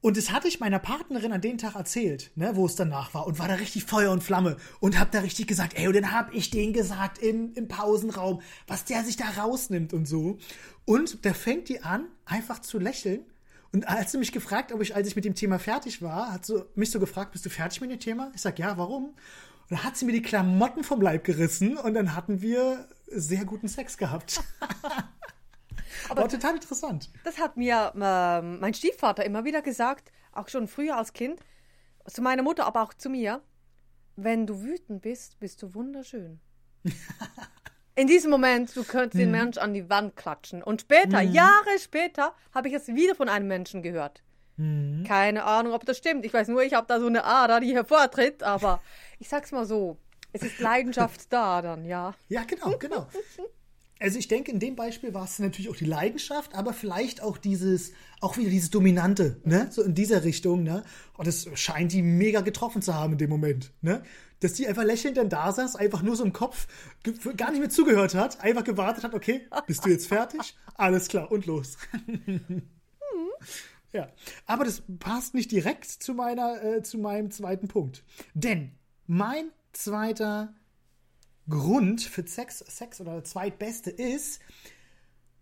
Und 0.00 0.16
das 0.16 0.30
hatte 0.30 0.46
ich 0.46 0.60
meiner 0.60 0.78
Partnerin 0.78 1.32
an 1.32 1.40
den 1.40 1.58
Tag 1.58 1.74
erzählt, 1.74 2.30
ne, 2.36 2.54
wo 2.54 2.66
es 2.66 2.76
danach 2.76 3.14
war 3.14 3.26
und 3.26 3.38
war 3.40 3.48
da 3.48 3.54
richtig 3.54 3.84
Feuer 3.84 4.12
und 4.12 4.22
Flamme 4.22 4.56
und 4.78 4.98
hab 4.98 5.10
da 5.10 5.20
richtig 5.20 5.48
gesagt, 5.48 5.74
ey, 5.74 5.88
und 5.88 5.94
dann 5.94 6.12
hab 6.12 6.32
ich 6.32 6.50
denen 6.50 6.72
gesagt 6.72 7.18
im, 7.18 7.52
im 7.54 7.66
Pausenraum, 7.66 8.40
was 8.68 8.84
der 8.84 9.02
sich 9.02 9.16
da 9.16 9.24
rausnimmt 9.42 9.92
und 9.92 10.06
so. 10.06 10.38
Und 10.84 11.24
da 11.24 11.34
fängt 11.34 11.68
die 11.68 11.82
an, 11.82 12.06
einfach 12.24 12.60
zu 12.60 12.78
lächeln. 12.78 13.24
Und 13.72 13.88
als 13.88 14.12
sie 14.12 14.18
mich 14.18 14.32
gefragt, 14.32 14.72
ob 14.72 14.80
ich, 14.80 14.94
als 14.94 15.08
ich 15.08 15.16
mit 15.16 15.24
dem 15.24 15.34
Thema 15.34 15.58
fertig 15.58 16.00
war, 16.00 16.32
hat 16.32 16.46
sie 16.46 16.64
mich 16.76 16.90
so 16.90 17.00
gefragt, 17.00 17.32
bist 17.32 17.44
du 17.44 17.50
fertig 17.50 17.80
mit 17.80 17.90
dem 17.90 18.00
Thema? 18.00 18.30
Ich 18.34 18.40
sag, 18.40 18.58
ja, 18.58 18.78
warum? 18.78 19.06
Und 19.06 19.16
dann 19.70 19.84
hat 19.84 19.96
sie 19.96 20.06
mir 20.06 20.12
die 20.12 20.22
Klamotten 20.22 20.84
vom 20.84 21.02
Leib 21.02 21.24
gerissen 21.24 21.76
und 21.76 21.94
dann 21.94 22.14
hatten 22.14 22.40
wir 22.40 22.88
sehr 23.08 23.44
guten 23.44 23.68
Sex 23.68 23.98
gehabt. 23.98 24.40
Aber 26.08 26.22
war 26.22 26.28
total 26.28 26.54
interessant. 26.54 27.10
Das 27.24 27.38
hat 27.38 27.56
mir 27.56 27.92
ähm, 27.94 28.60
mein 28.60 28.74
Stiefvater 28.74 29.24
immer 29.24 29.44
wieder 29.44 29.62
gesagt, 29.62 30.12
auch 30.32 30.48
schon 30.48 30.68
früher 30.68 30.96
als 30.96 31.12
Kind, 31.12 31.40
zu 32.06 32.22
meiner 32.22 32.42
Mutter, 32.42 32.66
aber 32.66 32.82
auch 32.82 32.94
zu 32.94 33.10
mir. 33.10 33.42
Wenn 34.16 34.46
du 34.46 34.62
wütend 34.62 35.02
bist, 35.02 35.38
bist 35.38 35.62
du 35.62 35.74
wunderschön. 35.74 36.40
In 37.94 38.06
diesem 38.06 38.30
Moment, 38.30 38.74
du 38.76 38.84
könntest 38.84 39.20
den 39.20 39.32
Mensch 39.32 39.58
an 39.58 39.74
die 39.74 39.90
Wand 39.90 40.14
klatschen. 40.14 40.62
Und 40.62 40.82
später, 40.82 41.20
Jahre 41.20 41.78
später, 41.80 42.32
habe 42.54 42.68
ich 42.68 42.74
es 42.74 42.86
wieder 42.86 43.16
von 43.16 43.28
einem 43.28 43.48
Menschen 43.48 43.82
gehört. 43.82 44.22
Keine 45.04 45.44
Ahnung, 45.44 45.72
ob 45.72 45.84
das 45.84 45.98
stimmt. 45.98 46.24
Ich 46.24 46.32
weiß 46.34 46.48
nur, 46.48 46.62
ich 46.62 46.74
habe 46.74 46.86
da 46.86 46.98
so 47.00 47.06
eine 47.06 47.24
Ader, 47.24 47.60
die 47.60 47.74
hervortritt, 47.74 48.42
aber 48.42 48.80
ich 49.18 49.28
sag's 49.28 49.52
mal 49.52 49.66
so. 49.66 49.98
Es 50.32 50.42
ist 50.42 50.58
Leidenschaft 50.60 51.32
da 51.32 51.62
dann, 51.62 51.84
ja. 51.84 52.14
Ja, 52.28 52.44
genau, 52.44 52.76
genau. 52.78 53.08
Also 54.00 54.18
ich 54.18 54.28
denke, 54.28 54.52
in 54.52 54.60
dem 54.60 54.76
Beispiel 54.76 55.12
war 55.14 55.24
es 55.24 55.38
natürlich 55.38 55.70
auch 55.70 55.76
die 55.76 55.84
Leidenschaft, 55.84 56.54
aber 56.54 56.72
vielleicht 56.72 57.22
auch 57.22 57.36
dieses, 57.36 57.92
auch 58.20 58.36
wieder 58.36 58.50
dieses 58.50 58.70
Dominante, 58.70 59.40
ne? 59.44 59.68
So 59.70 59.82
in 59.82 59.94
dieser 59.94 60.24
Richtung, 60.24 60.62
ne? 60.62 60.84
Und 61.16 61.26
das 61.26 61.48
scheint 61.54 61.92
die 61.92 62.02
mega 62.02 62.40
getroffen 62.40 62.82
zu 62.82 62.94
haben 62.94 63.12
in 63.12 63.18
dem 63.18 63.30
Moment, 63.30 63.72
ne? 63.80 64.02
Dass 64.40 64.52
die 64.52 64.68
einfach 64.68 64.84
lächelnd 64.84 65.16
dann 65.16 65.28
da 65.28 65.52
saß, 65.52 65.74
einfach 65.74 66.02
nur 66.02 66.14
so 66.14 66.24
im 66.24 66.32
Kopf, 66.32 66.68
gar 67.36 67.50
nicht 67.50 67.60
mehr 67.60 67.70
zugehört 67.70 68.14
hat, 68.14 68.40
einfach 68.40 68.62
gewartet 68.62 69.02
hat, 69.02 69.14
okay, 69.14 69.46
bist 69.66 69.84
du 69.84 69.90
jetzt 69.90 70.06
fertig? 70.06 70.56
Alles 70.74 71.08
klar, 71.08 71.32
und 71.32 71.46
los. 71.46 71.76
Ja, 73.92 74.10
aber 74.46 74.64
das 74.64 74.82
passt 74.98 75.34
nicht 75.34 75.50
direkt 75.50 75.86
zu 75.86 76.12
meiner, 76.12 76.62
äh, 76.62 76.82
zu 76.82 76.98
meinem 76.98 77.30
zweiten 77.30 77.68
Punkt. 77.68 78.04
Denn 78.34 78.72
mein 79.06 79.50
zweiter 79.72 80.54
Grund 81.48 82.02
für 82.02 82.26
Sex, 82.26 82.58
Sex 82.58 83.00
oder 83.00 83.24
zweitbeste 83.24 83.90
ist, 83.90 84.40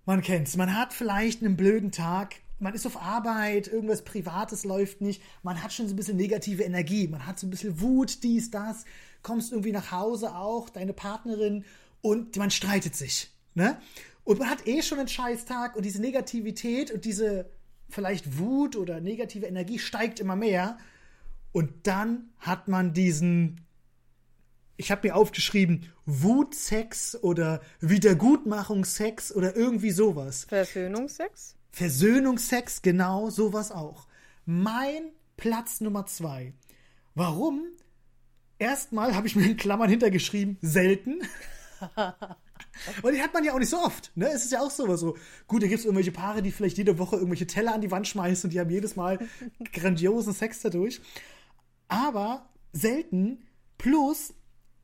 man 0.05 0.23
kennt's, 0.23 0.57
man 0.57 0.77
hat 0.77 0.93
vielleicht 0.93 1.43
einen 1.43 1.57
blöden 1.57 1.91
Tag, 1.91 2.37
man 2.59 2.75
ist 2.75 2.87
auf 2.87 3.01
Arbeit, 3.01 3.67
irgendwas 3.69 4.05
Privates 4.05 4.65
läuft 4.65 5.01
nicht, 5.01 5.21
man 5.43 5.63
hat 5.63 5.73
schon 5.73 5.89
so 5.89 5.95
ein 5.95 5.97
bisschen 5.97 6.17
negative 6.17 6.63
Energie, 6.63 7.09
man 7.09 7.27
hat 7.27 7.39
so 7.39 7.47
ein 7.47 7.51
bisschen 7.51 7.81
Wut, 7.81 8.23
dies, 8.23 8.51
das, 8.51 8.85
kommst 9.23 9.53
irgendwie 9.53 9.73
nach 9.73 9.91
Hause 9.91 10.37
auch, 10.37 10.71
deine 10.71 10.93
Partnerin 10.93 11.65
und 12.03 12.37
man 12.37 12.51
streitet 12.51 12.95
sich, 12.95 13.31
ne? 13.55 13.79
Und 14.23 14.41
man 14.41 14.51
hat 14.51 14.67
eh 14.67 14.83
schon 14.83 14.99
einen 14.99 15.09
Scheißtag 15.09 15.77
und 15.77 15.85
diese 15.85 16.01
Negativität 16.01 16.91
und 16.91 17.05
diese 17.05 17.49
vielleicht 17.89 18.39
Wut 18.39 18.77
oder 18.77 19.01
negative 19.01 19.47
Energie 19.47 19.79
steigt 19.79 20.21
immer 20.21 20.35
mehr. 20.37 20.79
Und 21.53 21.87
dann 21.87 22.31
hat 22.39 22.67
man 22.67 22.93
diesen 22.93 23.66
ich 24.77 24.91
habe 24.91 25.09
mir 25.09 25.15
aufgeschrieben, 25.17 25.93
Wutsex 26.05 27.17
oder 27.23 27.61
Wiedergutmachungssex 27.81 29.35
oder 29.35 29.57
irgendwie 29.57 29.91
sowas. 29.91 30.45
Versöhnungsex? 30.49 31.57
Versöhnungsex, 31.71 32.83
genau 32.83 33.31
sowas 33.31 33.73
auch. 33.73 34.07
Mein 34.45 35.11
Platz 35.37 35.81
Nummer 35.81 36.07
zwei. 36.07 36.55
Warum? 37.15 37.65
Erstmal 38.59 39.15
habe 39.15 39.27
ich 39.27 39.37
mir 39.37 39.45
in 39.45 39.57
Klammern 39.57 39.91
hintergeschrieben, 39.91 40.59
selten. 40.63 41.21
Und 43.03 43.15
die 43.15 43.23
hat 43.23 43.35
man 43.35 43.45
ja 43.45 43.55
auch 43.55 43.59
nicht 43.59 43.71
so 43.71 43.79
oft. 43.79 44.13
Ne? 44.15 44.29
Es 44.29 44.45
ist 44.45 44.53
ja 44.53 44.61
auch 44.61 44.71
sowas 44.71 45.01
so. 45.01 45.17
Gut, 45.47 45.63
da 45.63 45.67
gibt 45.67 45.81
es 45.81 45.85
irgendwelche 45.85 46.13
Paare, 46.13 46.43
die 46.43 46.53
vielleicht 46.53 46.79
jede 46.79 46.99
Woche 46.99 47.17
irgendwelche 47.17 47.47
Teller 47.47 47.75
an 47.75 47.81
die 47.81 47.91
Wand 47.91 48.07
schmeißen 48.09 48.49
und 48.49 48.53
die 48.55 48.61
haben 48.61 48.71
jedes 48.71 48.97
Mal 48.97 49.19
grandiosen 49.73 50.33
Sex 50.33 50.61
dadurch. 50.61 51.01
Aber 51.89 52.49
selten. 52.73 53.43
Plus 53.79 54.33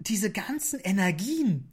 diese 0.09 0.31
ganzen 0.31 0.81
Energien, 0.81 1.73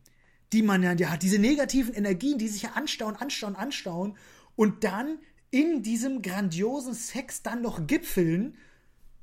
die 0.54 0.62
man 0.62 0.82
ja 0.84 1.10
hat, 1.10 1.24
diese 1.24 1.40
negativen 1.40 1.94
Energien, 1.94 2.38
die 2.38 2.48
sich 2.48 2.64
ja 2.64 2.72
anstauen, 2.72 3.16
anstauen, 3.16 3.56
anstauen 3.56 4.18
und 4.56 4.84
dann 4.84 5.20
in 5.52 5.84
diesem 5.84 6.22
grandiosen 6.22 6.94
Sex 6.94 7.42
dann 7.42 7.62
noch 7.62 7.88
gipfeln, 7.88 8.58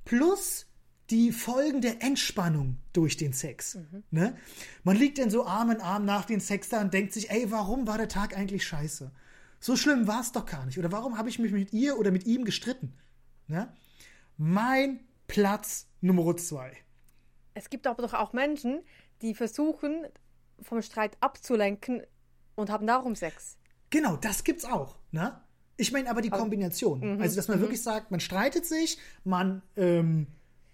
plus 0.05 0.67
die 1.11 1.31
Folgen 1.31 1.81
der 1.81 2.03
Entspannung 2.03 2.79
durch 2.93 3.17
den 3.17 3.33
Sex. 3.33 3.79
Ne? 4.11 4.37
Man 4.83 4.97
liegt 4.97 5.19
dann 5.19 5.31
so 5.31 5.47
Arm 5.47 5.71
in 5.71 5.81
Arm 5.81 6.05
nach 6.05 6.25
dem 6.25 6.41
Sex 6.41 6.69
da 6.69 6.81
und 6.81 6.93
denkt 6.93 7.13
sich, 7.13 7.31
ey, 7.31 7.51
warum 7.51 7.87
war 7.87 7.97
der 7.97 8.09
Tag 8.09 8.37
eigentlich 8.37 8.67
scheiße? 8.67 9.13
So 9.61 9.77
schlimm 9.77 10.07
war 10.07 10.21
es 10.21 10.33
doch 10.33 10.47
gar 10.47 10.67
nicht. 10.67 10.79
Oder 10.79 10.91
warum 10.91 11.17
habe 11.17 11.29
ich 11.29 11.39
mich 11.39 11.53
mit 11.53 11.73
ihr 11.73 11.99
oder 11.99 12.11
mit 12.11 12.27
ihm 12.27 12.45
gestritten? 12.45 12.93
Ne? 13.47 13.73
Mein 14.37 15.01
Platz 15.29 15.87
Nummer 16.01 16.37
zwei. 16.37 16.77
Es 17.57 17.71
gibt 17.71 17.87
aber 17.87 18.03
doch 18.03 18.13
auch 18.13 18.35
Menschen, 18.35 18.83
die 19.23 19.35
versuchen, 19.35 20.05
vom 20.61 20.83
Streit 20.83 21.17
abzulenken 21.21 22.03
und 22.55 22.69
haben 22.71 22.87
darum 22.87 23.15
Sex. 23.15 23.57
Genau, 23.89 24.17
das 24.17 24.45
gibt's 24.45 24.67
auch. 24.67 24.97
Ne? 25.11 25.41
Ich 25.79 25.91
meine 25.91 26.11
aber 26.11 26.21
die 26.21 26.29
Kombination. 26.31 27.21
Also, 27.21 27.37
dass 27.37 27.49
man 27.49 27.61
wirklich 27.61 27.83
sagt, 27.83 28.11
man 28.11 28.21
streitet 28.21 28.67
sich, 28.67 28.99
man 29.25 29.63
ähm, 29.77 30.27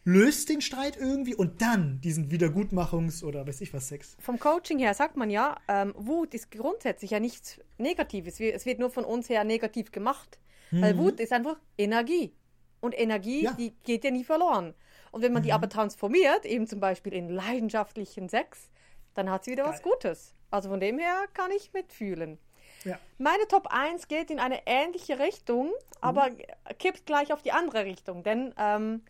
löst 0.05 0.49
den 0.49 0.61
Streit 0.61 0.97
irgendwie 0.97 1.37
und 1.37 1.63
dann 1.63 2.01
diesen 2.01 2.31
Wiedergutmachungs- 2.31 3.23
oder 3.23 3.47
weiß 3.47 3.61
ich 3.61 3.73
was 3.73 3.87
Sex. 3.87 4.17
Vom 4.19 4.41
Coaching 4.41 4.81
her 4.81 4.95
sagt 4.95 5.17
man 5.17 5.31
ja, 5.31 5.57
ähm, 5.69 5.95
Wut 5.97 6.35
ist 6.35 6.51
grundsätzlich 6.51 7.13
ja 7.13 7.21
nichts 7.21 7.61
Negatives. 7.79 8.41
Es 8.41 8.67
wird 8.67 8.81
nur 8.81 8.91
von 8.91 9.05
uns 9.05 9.29
her 9.29 9.45
negativ 9.45 9.93
gemacht. 9.93 10.41
Weil 10.75 10.97
Wut 10.97 11.21
ist 11.21 11.33
einfach 11.35 11.61
Energie. 11.77 12.33
Und 12.81 12.99
Energie, 12.99 13.45
Ja. 13.45 13.53
die 13.53 13.75
geht 13.85 14.05
ja 14.05 14.11
nie 14.11 14.25
verloren. 14.25 14.73
Und 15.13 15.23
wenn 15.23 15.33
man 15.33 15.43
die 15.43 15.53
aber 15.53 15.69
transformiert, 15.69 16.47
eben 16.47 16.67
zum 16.67 16.81
Beispiel 16.81 17.13
in 17.13 17.29
leidenschaftlichen 17.29 18.29
Sex, 18.29 18.71
dann 19.15 19.31
hat 19.31 19.45
sie 19.45 19.53
wieder 19.53 19.65
was 19.65 19.83
Gutes. 19.83 20.35
Also 20.51 20.71
von 20.71 20.81
dem 20.81 20.99
her 20.99 21.27
kann 21.35 21.51
ich 21.51 21.73
mitfühlen. 21.73 22.39
Ja. 22.85 22.99
Meine 23.19 23.47
Top 23.47 23.69
1 23.71 24.09
geht 24.09 24.31
in 24.31 24.41
eine 24.41 24.67
ähnliche 24.67 25.19
Richtung, 25.19 25.71
aber 26.01 26.31
kippt 26.79 27.07
gleich 27.07 27.33
auf 27.33 27.43
die 27.43 27.53
andere 27.53 27.85
Richtung. 27.85 28.23
Denn 28.23 28.55
ähm, 28.59 29.03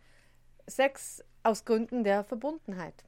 Sex 0.67 1.25
aus 1.45 1.65
Gründen 1.65 2.05
der 2.05 2.25
Verbundenheit. 2.25 3.05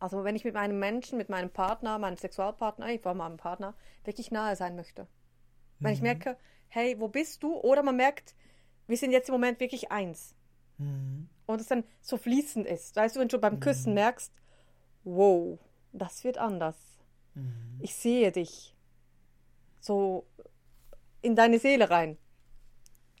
Also 0.00 0.24
wenn 0.24 0.34
ich 0.34 0.44
mit 0.44 0.54
meinem 0.54 0.78
Menschen, 0.78 1.16
mit 1.16 1.28
meinem 1.28 1.50
Partner, 1.50 1.98
meinem 1.98 2.16
Sexualpartner, 2.16 2.88
ich 2.88 3.04
war 3.04 3.14
meinem 3.14 3.36
Partner, 3.36 3.74
wirklich 4.04 4.30
nahe 4.30 4.56
sein 4.56 4.74
möchte. 4.74 5.06
Wenn 5.78 5.94
ich 5.94 6.02
merke, 6.02 6.36
hey, 6.68 6.98
wo 6.98 7.08
bist 7.08 7.42
du? 7.42 7.54
Oder 7.54 7.82
man 7.82 7.96
merkt, 7.96 8.34
wir 8.86 8.96
sind 8.96 9.12
jetzt 9.12 9.28
im 9.28 9.34
Moment 9.34 9.60
wirklich 9.60 9.90
eins. 9.90 10.34
Und 11.50 11.60
es 11.60 11.66
dann 11.66 11.84
so 12.00 12.16
fließend 12.16 12.66
ist. 12.66 12.94
Weißt 12.96 13.16
du, 13.16 13.20
wenn 13.20 13.28
du 13.28 13.38
beim 13.38 13.60
Küssen 13.60 13.94
merkst, 13.94 14.32
wow, 15.04 15.58
das 15.92 16.24
wird 16.24 16.38
anders. 16.38 16.76
Ich 17.80 17.94
sehe 17.94 18.30
dich. 18.32 18.74
So 19.80 20.26
in 21.22 21.36
deine 21.36 21.58
Seele 21.58 21.90
rein. 21.90 22.18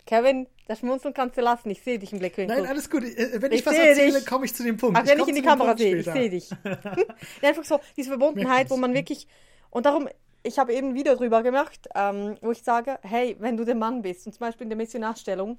Kevin, 0.06 0.46
das 0.66 0.80
Schmunzeln 0.80 1.14
kannst 1.14 1.36
du 1.36 1.40
lassen. 1.40 1.70
Ich 1.70 1.82
sehe 1.82 1.98
dich 1.98 2.12
im 2.12 2.18
Blickwinkel. 2.18 2.56
Nein, 2.56 2.66
alles 2.66 2.90
gut. 2.90 3.04
Äh, 3.04 3.40
Wenn 3.40 3.52
ich, 3.52 3.60
Ich 3.60 3.66
was 3.66 3.76
erzähle, 3.76 4.22
komme 4.22 4.44
ich 4.44 4.54
zu 4.54 4.62
dem 4.62 4.76
Punkt. 4.76 4.98
Ach, 4.98 5.06
wenn 5.06 5.18
ich 5.18 5.24
komm 5.24 5.28
in 5.28 5.34
die 5.34 5.42
Kamera 5.42 5.76
sehe, 5.76 5.96
ich 5.96 6.06
sehe 6.06 6.30
dich. 6.30 6.50
Einfach 7.42 7.64
so, 7.64 7.80
diese 7.96 8.08
Verbundenheit, 8.10 8.70
wo 8.70 8.76
man 8.76 8.94
wirklich. 8.94 9.26
Und 9.70 9.86
darum, 9.86 10.08
ich 10.42 10.58
habe 10.58 10.72
eben 10.72 10.88
ein 10.88 10.94
Video 10.94 11.14
drüber 11.14 11.42
gemacht, 11.42 11.88
ähm, 11.94 12.36
wo 12.40 12.50
ich 12.50 12.62
sage, 12.62 12.98
hey, 13.02 13.36
wenn 13.38 13.56
du 13.56 13.64
der 13.64 13.74
Mann 13.74 14.02
bist 14.02 14.26
und 14.26 14.32
zum 14.32 14.40
Beispiel 14.40 14.64
in 14.64 14.70
der 14.70 14.76
Missionarstellung, 14.76 15.58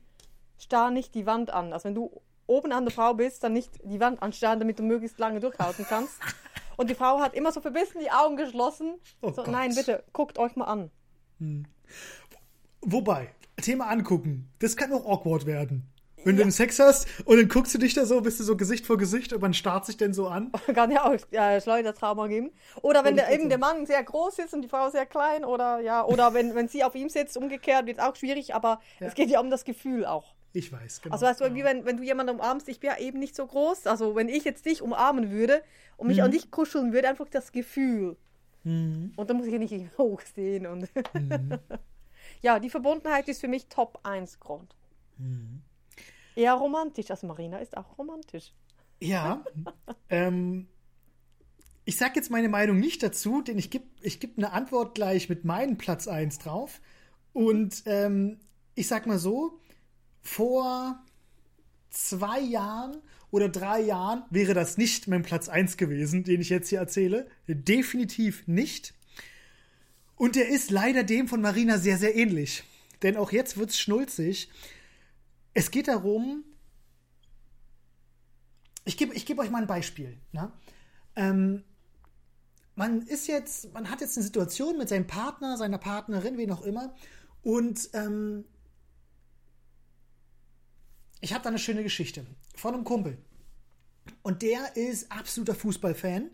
starr 0.57 0.91
nicht 0.91 1.15
die 1.15 1.25
Wand 1.25 1.51
an. 1.51 1.71
Also 1.71 1.85
wenn 1.85 1.95
du 1.95 2.21
oben 2.51 2.71
an 2.71 2.85
der 2.85 2.93
Frau 2.93 3.13
bist, 3.13 3.43
dann 3.43 3.53
nicht 3.53 3.71
die 3.83 3.99
Wand 3.99 4.21
anstarren, 4.21 4.59
damit 4.59 4.79
du 4.79 4.83
möglichst 4.83 5.17
lange 5.17 5.39
durchhalten 5.39 5.85
kannst. 5.87 6.19
Und 6.77 6.89
die 6.89 6.95
Frau 6.95 7.19
hat 7.19 7.33
immer 7.33 7.51
so 7.51 7.61
verbissen 7.61 7.99
die 8.01 8.11
Augen 8.11 8.37
geschlossen. 8.37 8.95
Oh 9.21 9.31
so, 9.31 9.43
nein, 9.43 9.75
bitte, 9.75 10.03
guckt 10.13 10.37
euch 10.37 10.55
mal 10.55 10.65
an. 10.65 10.91
Wobei, 12.81 13.29
Thema 13.61 13.87
angucken, 13.87 14.49
das 14.59 14.75
kann 14.75 14.91
auch 14.91 15.05
awkward 15.05 15.45
werden. 15.45 15.87
Wenn 16.23 16.35
du 16.35 16.43
einen 16.43 16.51
Sex 16.51 16.79
hast 16.79 17.07
und 17.25 17.37
dann 17.37 17.47
guckst 17.47 17.73
du 17.73 17.79
dich 17.79 17.93
da 17.93 18.05
so, 18.05 18.21
bist 18.21 18.39
du 18.39 18.43
so 18.43 18.55
Gesicht 18.55 18.85
vor 18.85 18.97
Gesicht 18.97 19.33
und 19.33 19.41
man 19.41 19.53
starrt 19.53 19.85
sich 19.85 19.97
denn 19.97 20.13
so 20.13 20.27
an. 20.27 20.51
Kann 20.73 20.91
ja 20.91 21.05
auch 21.05 21.15
äh, 21.31 21.59
Schleudertrauma 21.59 22.27
geben. 22.27 22.51
Oder 22.81 23.03
wenn 23.03 23.15
der, 23.15 23.31
eben 23.31 23.49
der 23.49 23.57
Mann 23.57 23.85
sehr 23.87 24.03
groß 24.03 24.39
ist 24.39 24.53
und 24.53 24.61
die 24.61 24.67
Frau 24.67 24.89
sehr 24.89 25.07
klein. 25.07 25.43
Oder 25.43 25.79
ja, 25.79 26.05
oder 26.05 26.33
wenn, 26.33 26.53
wenn 26.53 26.67
sie 26.67 26.83
auf 26.83 26.93
ihm 26.93 27.09
sitzt, 27.09 27.37
umgekehrt, 27.37 27.87
wird 27.87 27.97
es 27.97 28.03
auch 28.03 28.15
schwierig. 28.15 28.53
Aber 28.53 28.79
es 28.99 29.15
geht 29.15 29.29
ja 29.29 29.39
um 29.39 29.49
das 29.49 29.65
Gefühl 29.65 30.05
auch. 30.05 30.35
Ich 30.53 30.71
weiß, 30.71 31.01
genau. 31.01 31.13
Also 31.13 31.25
weißt 31.25 31.41
du, 31.41 31.55
wie 31.55 31.63
wenn, 31.63 31.85
wenn 31.85 31.97
du 31.97 32.03
jemanden 32.03 32.35
umarmst, 32.35 32.67
ich 32.67 32.79
bin 32.79 32.89
ja 32.89 32.97
eben 32.97 33.19
nicht 33.19 33.35
so 33.35 33.47
groß. 33.47 33.87
Also 33.87 34.15
wenn 34.15 34.27
ich 34.27 34.43
jetzt 34.43 34.65
dich 34.65 34.81
umarmen 34.81 35.31
würde 35.31 35.63
und 35.97 36.07
mich 36.07 36.21
an 36.21 36.31
dich 36.31 36.51
kuscheln 36.51 36.91
würde, 36.91 37.07
einfach 37.07 37.29
das 37.29 37.51
Gefühl. 37.51 38.17
Und 38.63 39.15
dann 39.17 39.37
muss 39.37 39.47
ich 39.47 39.53
ja 39.53 39.59
nicht 39.59 39.73
hochsehen. 39.97 40.67
Und 40.67 40.89
ja, 42.41 42.59
die 42.59 42.69
Verbundenheit 42.69 43.27
ist 43.27 43.41
für 43.41 43.47
mich 43.47 43.67
Top 43.67 43.99
1 44.03 44.39
Grund. 44.39 44.75
Eher 46.35 46.53
romantisch. 46.53 47.09
Also 47.11 47.27
Marina 47.27 47.57
ist 47.57 47.77
auch 47.77 47.97
romantisch. 47.97 48.53
Ja. 48.99 49.43
ähm, 50.09 50.67
ich 51.85 51.97
sag 51.97 52.15
jetzt 52.15 52.29
meine 52.29 52.49
Meinung 52.49 52.79
nicht 52.79 53.01
dazu, 53.01 53.41
denn 53.41 53.57
ich 53.57 53.69
gebe 53.69 53.85
ich 54.01 54.19
geb 54.19 54.37
eine 54.37 54.51
Antwort 54.51 54.95
gleich 54.95 55.29
mit 55.29 55.45
meinem 55.45 55.77
Platz 55.77 56.07
1 56.07 56.39
drauf. 56.39 56.81
Und 57.33 57.83
ähm, 57.85 58.39
ich 58.75 58.87
sag 58.87 59.07
mal 59.07 59.17
so, 59.17 59.59
vor 60.21 61.03
zwei 61.89 62.39
Jahren 62.39 62.97
oder 63.31 63.49
drei 63.49 63.81
Jahren 63.81 64.23
wäre 64.29 64.53
das 64.53 64.77
nicht 64.77 65.07
mein 65.07 65.23
Platz 65.23 65.49
1 65.49 65.77
gewesen, 65.77 66.23
den 66.23 66.41
ich 66.41 66.49
jetzt 66.49 66.69
hier 66.69 66.79
erzähle. 66.79 67.29
Definitiv 67.47 68.47
nicht. 68.47 68.93
Und 70.15 70.35
der 70.35 70.49
ist 70.49 70.69
leider 70.69 71.03
dem 71.03 71.27
von 71.27 71.41
Marina 71.41 71.77
sehr, 71.77 71.97
sehr 71.97 72.15
ähnlich. 72.15 72.63
Denn 73.01 73.17
auch 73.17 73.31
jetzt 73.31 73.57
wird's 73.57 73.79
schnulzig. 73.79 74.49
Es 75.53 75.71
geht 75.71 75.87
darum, 75.87 76.43
ich 78.85 78.97
gebe 78.97 79.13
ich 79.13 79.25
geb 79.25 79.39
euch 79.39 79.49
mal 79.49 79.61
ein 79.61 79.67
Beispiel. 79.67 80.17
Ne? 80.31 80.51
Ähm, 81.15 81.63
man 82.75 83.01
ist 83.01 83.27
jetzt, 83.27 83.73
man 83.73 83.89
hat 83.89 84.01
jetzt 84.01 84.17
eine 84.17 84.23
Situation 84.23 84.77
mit 84.77 84.89
seinem 84.89 85.07
Partner, 85.07 85.57
seiner 85.57 85.77
Partnerin, 85.77 86.37
wen 86.37 86.51
auch 86.51 86.61
immer, 86.61 86.95
und 87.43 87.89
ähm, 87.93 88.45
ich 91.21 91.33
habe 91.33 91.43
da 91.43 91.49
eine 91.49 91.59
schöne 91.59 91.83
Geschichte 91.83 92.25
von 92.55 92.73
einem 92.73 92.83
Kumpel. 92.83 93.17
Und 94.23 94.41
der 94.41 94.75
ist 94.75 95.11
absoluter 95.11 95.55
Fußballfan 95.55 96.29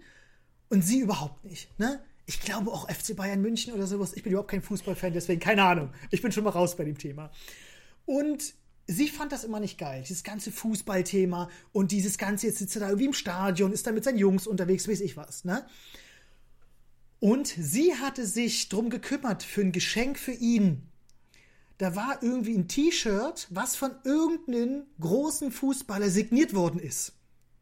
und 0.70 0.82
sie 0.82 1.00
überhaupt 1.00 1.44
nicht. 1.44 1.78
Ne? 1.80 2.02
Ich 2.26 2.40
glaube 2.40 2.72
auch 2.72 2.90
FC 2.90 3.16
Bayern 3.16 3.42
München 3.42 3.74
oder 3.74 3.88
sowas. 3.88 4.14
Ich 4.14 4.24
bin 4.24 4.32
überhaupt 4.32 4.52
kein 4.52 4.62
Fußballfan, 4.62 5.14
deswegen 5.14 5.40
keine 5.40 5.64
Ahnung. 5.64 5.94
Ich 6.10 6.22
bin 6.22 6.32
schon 6.32 6.44
mal 6.44 6.50
raus 6.52 6.76
bei 6.76 6.86
dem 6.86 6.98
Thema. 6.98 7.32
Und 8.06 8.54
sie 8.88 9.10
fand 9.10 9.32
das 9.32 9.44
immer 9.44 9.60
nicht 9.60 9.78
geil, 9.78 10.04
dieses 10.04 10.24
ganze 10.24 10.52
Fußballthema 10.52 11.50
und 11.74 11.92
dieses 11.92 12.18
ganze, 12.18 12.48
jetzt 12.48 12.60
sitzt 12.60 12.76
er 12.76 12.82
da 12.82 12.88
irgendwie 12.88 13.06
im 13.06 13.14
Stadion, 13.14 13.74
ist 13.74 13.86
da 13.86 13.92
mit 13.92 14.04
seinen 14.04 14.18
Jungs 14.18 14.48
unterwegs, 14.48 14.88
weiß 14.88 15.02
ich 15.02 15.18
was, 15.18 15.44
ne? 15.44 15.66
Und 17.20 17.48
sie 17.48 17.96
hatte 17.96 18.26
sich 18.26 18.70
drum 18.70 18.90
gekümmert 18.90 19.44
für 19.44 19.62
ein 19.62 19.72
Geschenk 19.72 20.20
für 20.20 20.34
ihn. 20.34 20.90
Da 21.78 21.96
war 21.96 22.24
irgendwie 22.24 22.58
ein 22.58 22.68
T-Shirt, 22.68 23.48
was 23.52 23.76
von 23.76 23.92
irgendeinem 24.04 24.84
großen 25.00 25.52
Fußballer 25.52 26.10
signiert 26.10 26.56
worden 26.56 26.80
ist. 26.80 27.14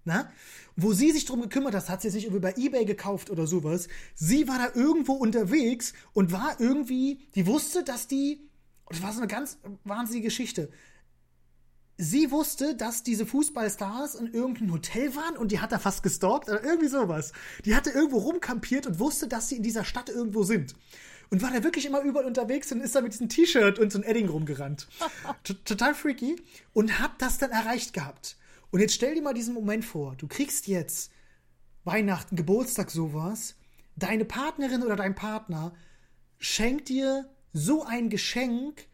Na? 0.06 0.32
Wo 0.78 0.94
sie 0.94 1.12
sich 1.12 1.26
drum 1.26 1.42
gekümmert 1.42 1.74
hat, 1.74 1.90
hat 1.90 2.02
sie 2.02 2.10
sich 2.10 2.26
irgendwie 2.26 2.42
bei 2.42 2.54
Ebay 2.56 2.86
gekauft 2.86 3.30
oder 3.30 3.48
sowas. 3.48 3.88
Sie 4.14 4.48
war 4.48 4.58
da 4.58 4.80
irgendwo 4.80 5.14
unterwegs 5.14 5.94
und 6.14 6.32
war 6.32 6.60
irgendwie, 6.60 7.20
die 7.34 7.48
wusste, 7.48 7.84
dass 7.84 8.08
die, 8.08 8.48
das 8.90 9.02
war 9.02 9.12
so 9.12 9.20
eine 9.20 9.28
ganz 9.28 9.58
wahnsinnige 9.84 10.28
Geschichte. 10.28 10.70
Sie 11.98 12.30
wusste, 12.30 12.76
dass 12.76 13.04
diese 13.04 13.26
Fußballstars 13.26 14.16
in 14.16 14.34
irgendeinem 14.34 14.74
Hotel 14.74 15.16
waren 15.16 15.38
und 15.38 15.52
die 15.52 15.60
hat 15.60 15.72
da 15.72 15.80
fast 15.80 16.04
gestalkt 16.04 16.50
oder 16.50 16.64
irgendwie 16.64 16.90
sowas. 16.90 17.32
Die 17.64 17.74
hatte 17.74 17.90
irgendwo 17.90 18.18
rumkampiert 18.18 18.86
und 18.86 19.00
wusste, 19.00 19.28
dass 19.28 19.48
sie 19.48 19.56
in 19.56 19.64
dieser 19.64 19.86
Stadt 19.86 20.10
irgendwo 20.10 20.44
sind. 20.44 20.76
Und 21.30 21.42
war 21.42 21.52
da 21.52 21.64
wirklich 21.64 21.86
immer 21.86 22.02
überall 22.02 22.26
unterwegs 22.26 22.72
und 22.72 22.82
ist 22.82 22.96
da 22.96 23.02
mit 23.02 23.14
diesem 23.14 23.30
T-Shirt 23.30 23.80
und 23.80 23.92
so 23.92 24.00
einem 24.00 24.08
Edding 24.10 24.30
rumgerannt. 24.30 24.88
Total 25.66 25.96
freaky. 25.96 26.36
Und 26.74 27.00
hat 27.00 27.14
das 27.20 27.38
dann 27.38 27.52
erreicht 27.52 27.94
gehabt. 27.94 28.38
Und 28.72 28.80
jetzt 28.80 28.94
stell 28.94 29.16
dir 29.16 29.22
mal 29.22 29.34
diesen 29.34 29.54
Moment 29.54 29.86
vor. 29.86 30.16
Du 30.18 30.28
kriegst 30.28 30.68
jetzt 30.68 31.12
Weihnachten, 31.84 32.36
Geburtstag, 32.36 32.92
sowas. 32.92 33.56
Deine 33.96 34.26
Partnerin 34.26 34.84
oder 34.84 34.96
dein 34.96 35.16
Partner 35.16 35.74
schenkt 36.38 36.90
dir 36.90 37.30
so 37.54 37.84
ein 37.84 38.10
Geschenk, 38.10 38.88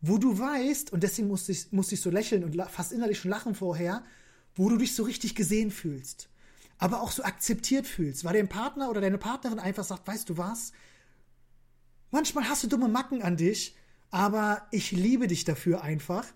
wo 0.00 0.18
du 0.18 0.38
weißt, 0.38 0.92
und 0.92 1.02
deswegen 1.02 1.28
musste 1.28 1.52
ich, 1.52 1.72
musste 1.72 1.94
ich 1.96 2.00
so 2.00 2.10
lächeln 2.10 2.44
und 2.44 2.54
fast 2.70 2.92
innerlich 2.92 3.18
schon 3.18 3.30
lachen 3.30 3.54
vorher, 3.54 4.04
wo 4.54 4.68
du 4.68 4.76
dich 4.76 4.94
so 4.94 5.02
richtig 5.02 5.34
gesehen 5.34 5.70
fühlst. 5.70 6.28
Aber 6.78 7.02
auch 7.02 7.10
so 7.10 7.24
akzeptiert 7.24 7.86
fühlst, 7.86 8.24
weil 8.24 8.34
dein 8.34 8.48
Partner 8.48 8.90
oder 8.90 9.00
deine 9.00 9.18
Partnerin 9.18 9.58
einfach 9.58 9.84
sagt, 9.84 10.06
weißt 10.06 10.28
du 10.28 10.36
was? 10.36 10.72
Manchmal 12.10 12.48
hast 12.48 12.64
du 12.64 12.68
dumme 12.68 12.88
Macken 12.88 13.22
an 13.22 13.36
dich, 13.36 13.76
aber 14.10 14.66
ich 14.70 14.92
liebe 14.92 15.26
dich 15.26 15.44
dafür 15.44 15.82
einfach. 15.82 16.26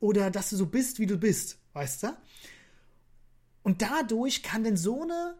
Oder 0.00 0.30
dass 0.30 0.50
du 0.50 0.56
so 0.56 0.66
bist, 0.66 0.98
wie 0.98 1.06
du 1.06 1.16
bist, 1.16 1.58
weißt 1.72 2.04
du? 2.04 2.16
Und 3.62 3.82
dadurch 3.82 4.42
kann 4.42 4.64
denn 4.64 4.76
so 4.76 5.02
eine 5.02 5.36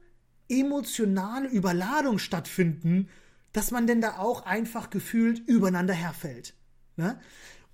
emotionale 0.49 1.49
Überladung 1.49 2.19
stattfinden, 2.19 3.09
dass 3.53 3.71
man 3.71 3.87
denn 3.87 4.01
da 4.01 4.19
auch 4.19 4.47
einfach 4.47 4.91
gefühlt 4.91 5.41
übereinander 5.41 5.95
herfällt. 5.95 6.55
Ne? 6.97 7.21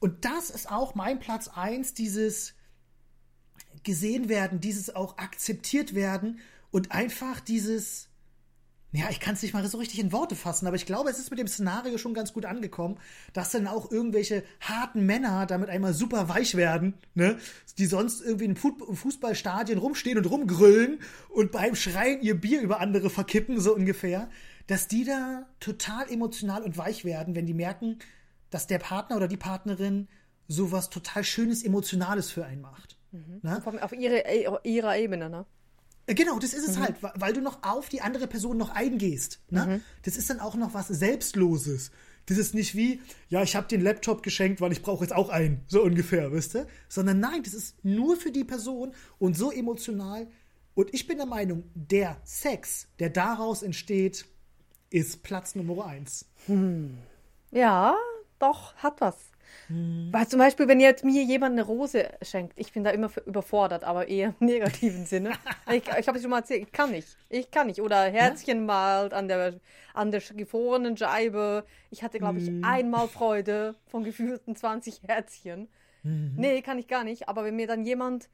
Und 0.00 0.24
das 0.24 0.50
ist 0.50 0.70
auch 0.70 0.94
mein 0.94 1.20
Platz 1.20 1.48
eins 1.48 1.94
dieses 1.94 2.54
gesehen 3.84 4.28
werden, 4.28 4.60
dieses 4.60 4.94
auch 4.94 5.18
akzeptiert 5.18 5.94
werden 5.94 6.40
und 6.70 6.92
einfach 6.92 7.40
dieses, 7.40 8.07
ja, 8.92 9.10
ich 9.10 9.20
kann 9.20 9.34
es 9.34 9.42
nicht 9.42 9.52
mal 9.52 9.66
so 9.66 9.76
richtig 9.78 10.00
in 10.00 10.12
Worte 10.12 10.34
fassen, 10.34 10.66
aber 10.66 10.76
ich 10.76 10.86
glaube, 10.86 11.10
es 11.10 11.18
ist 11.18 11.30
mit 11.30 11.38
dem 11.38 11.46
Szenario 11.46 11.98
schon 11.98 12.14
ganz 12.14 12.32
gut 12.32 12.46
angekommen, 12.46 12.98
dass 13.34 13.50
dann 13.50 13.66
auch 13.66 13.90
irgendwelche 13.90 14.44
harten 14.60 15.04
Männer 15.04 15.44
damit 15.44 15.68
einmal 15.68 15.92
super 15.92 16.30
weich 16.30 16.54
werden, 16.54 16.94
ne, 17.14 17.36
die 17.76 17.84
sonst 17.84 18.22
irgendwie 18.22 18.46
in 18.46 18.56
Fu- 18.56 18.94
Fußballstadien 18.94 19.78
rumstehen 19.78 20.16
und 20.16 20.24
rumgrüllen 20.24 21.00
und 21.28 21.52
beim 21.52 21.74
Schreien 21.74 22.22
ihr 22.22 22.40
Bier 22.40 22.62
über 22.62 22.80
andere 22.80 23.10
verkippen, 23.10 23.60
so 23.60 23.74
ungefähr, 23.74 24.30
dass 24.68 24.88
die 24.88 25.04
da 25.04 25.46
total 25.60 26.10
emotional 26.10 26.62
und 26.62 26.78
weich 26.78 27.04
werden, 27.04 27.34
wenn 27.34 27.46
die 27.46 27.54
merken, 27.54 27.98
dass 28.48 28.66
der 28.66 28.78
Partner 28.78 29.16
oder 29.16 29.28
die 29.28 29.36
Partnerin 29.36 30.08
sowas 30.46 30.88
total 30.88 31.24
Schönes, 31.24 31.62
Emotionales 31.62 32.30
für 32.30 32.46
einen 32.46 32.62
macht. 32.62 32.96
Ne? 33.42 33.62
Auf, 33.62 33.66
auf 33.66 33.92
ihre, 33.92 34.22
ihrer 34.64 34.96
Ebene, 34.96 35.28
ne? 35.28 35.44
Genau, 36.08 36.38
das 36.38 36.54
ist 36.54 36.66
es 36.68 36.78
halt, 36.78 37.02
wa- 37.02 37.12
weil 37.16 37.32
du 37.34 37.40
noch 37.40 37.62
auf 37.62 37.88
die 37.88 38.00
andere 38.00 38.26
Person 38.26 38.56
noch 38.56 38.70
eingehst. 38.70 39.40
Ne? 39.50 39.80
Das 40.02 40.16
ist 40.16 40.30
dann 40.30 40.40
auch 40.40 40.54
noch 40.54 40.72
was 40.74 40.88
Selbstloses. 40.88 41.90
Das 42.26 42.36
ist 42.38 42.54
nicht 42.54 42.74
wie, 42.74 43.00
ja, 43.28 43.42
ich 43.42 43.56
habe 43.56 43.68
den 43.68 43.80
Laptop 43.80 44.22
geschenkt, 44.22 44.60
weil 44.60 44.72
ich 44.72 44.82
brauche 44.82 45.04
jetzt 45.04 45.12
auch 45.14 45.28
einen, 45.30 45.62
so 45.66 45.82
ungefähr, 45.82 46.30
wisst 46.32 46.54
ihr? 46.56 46.66
Sondern 46.88 47.20
nein, 47.20 47.42
das 47.42 47.54
ist 47.54 47.82
nur 47.84 48.16
für 48.16 48.30
die 48.32 48.44
Person 48.44 48.92
und 49.18 49.36
so 49.36 49.50
emotional. 49.50 50.26
Und 50.74 50.92
ich 50.94 51.06
bin 51.06 51.16
der 51.16 51.26
Meinung, 51.26 51.64
der 51.74 52.20
Sex, 52.24 52.86
der 52.98 53.10
daraus 53.10 53.62
entsteht, 53.62 54.26
ist 54.90 55.22
Platz 55.22 55.54
Nummer 55.54 55.86
eins. 55.86 56.26
Ja, 57.50 57.94
doch, 58.38 58.74
hat 58.76 59.00
was. 59.00 59.16
Hm. 59.68 60.08
Weil 60.12 60.26
zum 60.26 60.38
Beispiel, 60.38 60.68
wenn 60.68 60.80
jetzt 60.80 61.04
mir 61.04 61.22
jemand 61.22 61.52
eine 61.52 61.62
Rose 61.62 62.08
schenkt, 62.22 62.58
ich 62.58 62.72
bin 62.72 62.82
da 62.84 62.90
immer 62.90 63.10
überfordert, 63.26 63.84
aber 63.84 64.08
eher 64.08 64.34
im 64.40 64.46
negativen 64.46 65.04
Sinne. 65.06 65.32
Ich, 65.70 65.82
ich 65.98 66.08
habe 66.08 66.16
es 66.16 66.22
schon 66.22 66.30
mal 66.30 66.38
erzählt, 66.38 66.62
ich 66.62 66.72
kann 66.72 66.90
nicht. 66.92 67.16
Ich 67.28 67.50
kann 67.50 67.66
nicht. 67.66 67.80
Oder 67.80 68.04
Herzchen 68.04 68.64
malt 68.64 69.12
an 69.12 69.28
der, 69.28 69.54
an 69.94 70.10
der 70.10 70.20
gefrorenen 70.20 70.96
Scheibe. 70.96 71.64
Ich 71.90 72.02
hatte, 72.02 72.18
glaube 72.18 72.38
Hm. 72.40 72.60
ich, 72.60 72.64
einmal 72.64 73.08
Freude 73.08 73.74
von 73.86 74.04
gefühlten 74.04 74.56
20 74.56 75.02
Herzchen. 75.06 75.68
Mhm. 76.02 76.34
Nee, 76.36 76.62
kann 76.62 76.78
ich 76.78 76.88
gar 76.88 77.04
nicht. 77.04 77.28
Aber 77.28 77.44
wenn 77.44 77.56
mir 77.56 77.66
dann 77.66 77.84
jemand. 77.84 78.28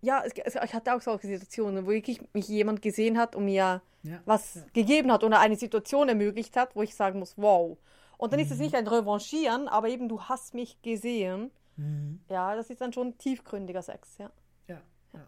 Ja, 0.00 0.22
es, 0.26 0.32
es, 0.36 0.56
ich 0.56 0.74
hatte 0.74 0.94
auch 0.94 1.00
solche 1.00 1.28
Situationen, 1.28 1.86
wo 1.86 1.90
wirklich 1.90 2.20
mich 2.32 2.48
jemand 2.48 2.82
gesehen 2.82 3.18
hat 3.18 3.36
und 3.36 3.44
mir 3.44 3.80
Ja. 4.02 4.20
was 4.24 4.56
Ja. 4.56 4.62
gegeben 4.72 5.12
hat 5.12 5.22
oder 5.22 5.38
eine 5.38 5.56
Situation 5.56 6.08
ermöglicht 6.08 6.56
hat, 6.56 6.74
wo 6.74 6.82
ich 6.82 6.94
sagen 6.94 7.20
muss, 7.20 7.34
wow. 7.38 7.78
Und 8.22 8.32
dann 8.32 8.38
ist 8.38 8.52
es 8.52 8.58
Mhm. 8.58 8.64
nicht 8.66 8.74
ein 8.76 8.86
Revanchieren, 8.86 9.66
aber 9.66 9.88
eben 9.88 10.08
du 10.08 10.20
hast 10.22 10.54
mich 10.54 10.80
gesehen. 10.80 11.50
Mhm. 11.76 12.20
Ja, 12.30 12.54
das 12.54 12.70
ist 12.70 12.80
dann 12.80 12.92
schon 12.92 13.18
tiefgründiger 13.18 13.82
Sex, 13.82 14.16
ja. 14.18 14.30
Ja, 14.68 14.80
ja. 15.12 15.26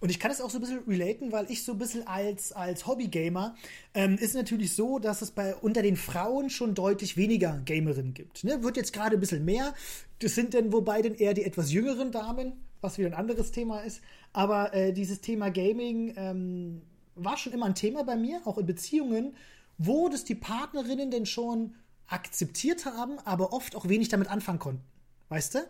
Und 0.00 0.10
ich 0.10 0.18
kann 0.18 0.30
es 0.30 0.40
auch 0.40 0.48
so 0.48 0.56
ein 0.56 0.62
bisschen 0.62 0.82
relaten, 0.88 1.32
weil 1.32 1.50
ich 1.50 1.62
so 1.64 1.72
ein 1.72 1.78
bisschen 1.78 2.06
als, 2.06 2.52
als 2.52 2.86
Hobbygamer 2.86 3.56
ähm, 3.92 4.16
ist 4.16 4.34
natürlich 4.34 4.74
so, 4.74 5.00
dass 5.00 5.20
es 5.20 5.32
bei 5.32 5.54
unter 5.54 5.82
den 5.82 5.96
Frauen 5.96 6.48
schon 6.48 6.74
deutlich 6.74 7.18
weniger 7.18 7.60
Gamerinnen 7.66 8.14
gibt. 8.14 8.42
Ne? 8.42 8.62
Wird 8.62 8.78
jetzt 8.78 8.94
gerade 8.94 9.18
ein 9.18 9.20
bisschen 9.20 9.44
mehr. 9.44 9.74
Das 10.20 10.34
sind 10.34 10.54
dann 10.54 10.72
wobei 10.72 11.02
dann 11.02 11.12
eher 11.14 11.34
die 11.34 11.44
etwas 11.44 11.70
jüngeren 11.72 12.10
Damen, 12.10 12.54
was 12.80 12.96
wieder 12.96 13.08
ein 13.08 13.14
anderes 13.14 13.50
Thema 13.52 13.80
ist. 13.80 14.00
Aber 14.32 14.72
äh, 14.72 14.94
dieses 14.94 15.20
Thema 15.20 15.50
Gaming 15.50 16.14
ähm, 16.16 16.80
war 17.16 17.36
schon 17.36 17.52
immer 17.52 17.66
ein 17.66 17.74
Thema 17.74 18.02
bei 18.02 18.16
mir, 18.16 18.40
auch 18.46 18.56
in 18.56 18.64
Beziehungen, 18.64 19.36
wo 19.76 20.08
das 20.08 20.24
die 20.24 20.34
Partnerinnen 20.36 21.10
denn 21.10 21.26
schon 21.26 21.74
akzeptiert 22.08 22.84
haben, 22.86 23.18
aber 23.24 23.52
oft 23.52 23.74
auch 23.76 23.88
wenig 23.88 24.08
damit 24.08 24.28
anfangen 24.30 24.58
konnten. 24.58 24.82
Weißt 25.28 25.54
du? 25.54 25.60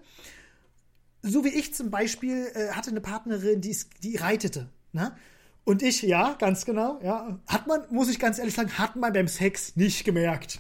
so 1.24 1.44
wie 1.44 1.50
ich 1.50 1.72
zum 1.72 1.90
Beispiel 1.90 2.50
äh, 2.54 2.70
hatte 2.72 2.90
eine 2.90 3.00
Partnerin, 3.00 3.60
die, 3.60 3.76
die 4.02 4.16
reitete. 4.16 4.68
Ne? 4.92 5.14
Und 5.64 5.82
ich, 5.82 6.02
ja, 6.02 6.34
ganz 6.38 6.64
genau, 6.64 6.98
ja. 7.00 7.38
Hat 7.46 7.68
man, 7.68 7.82
muss 7.90 8.08
ich 8.10 8.18
ganz 8.18 8.40
ehrlich 8.40 8.54
sagen, 8.54 8.76
hat 8.76 8.96
man 8.96 9.12
beim 9.12 9.28
Sex 9.28 9.76
nicht 9.76 10.04
gemerkt. 10.04 10.58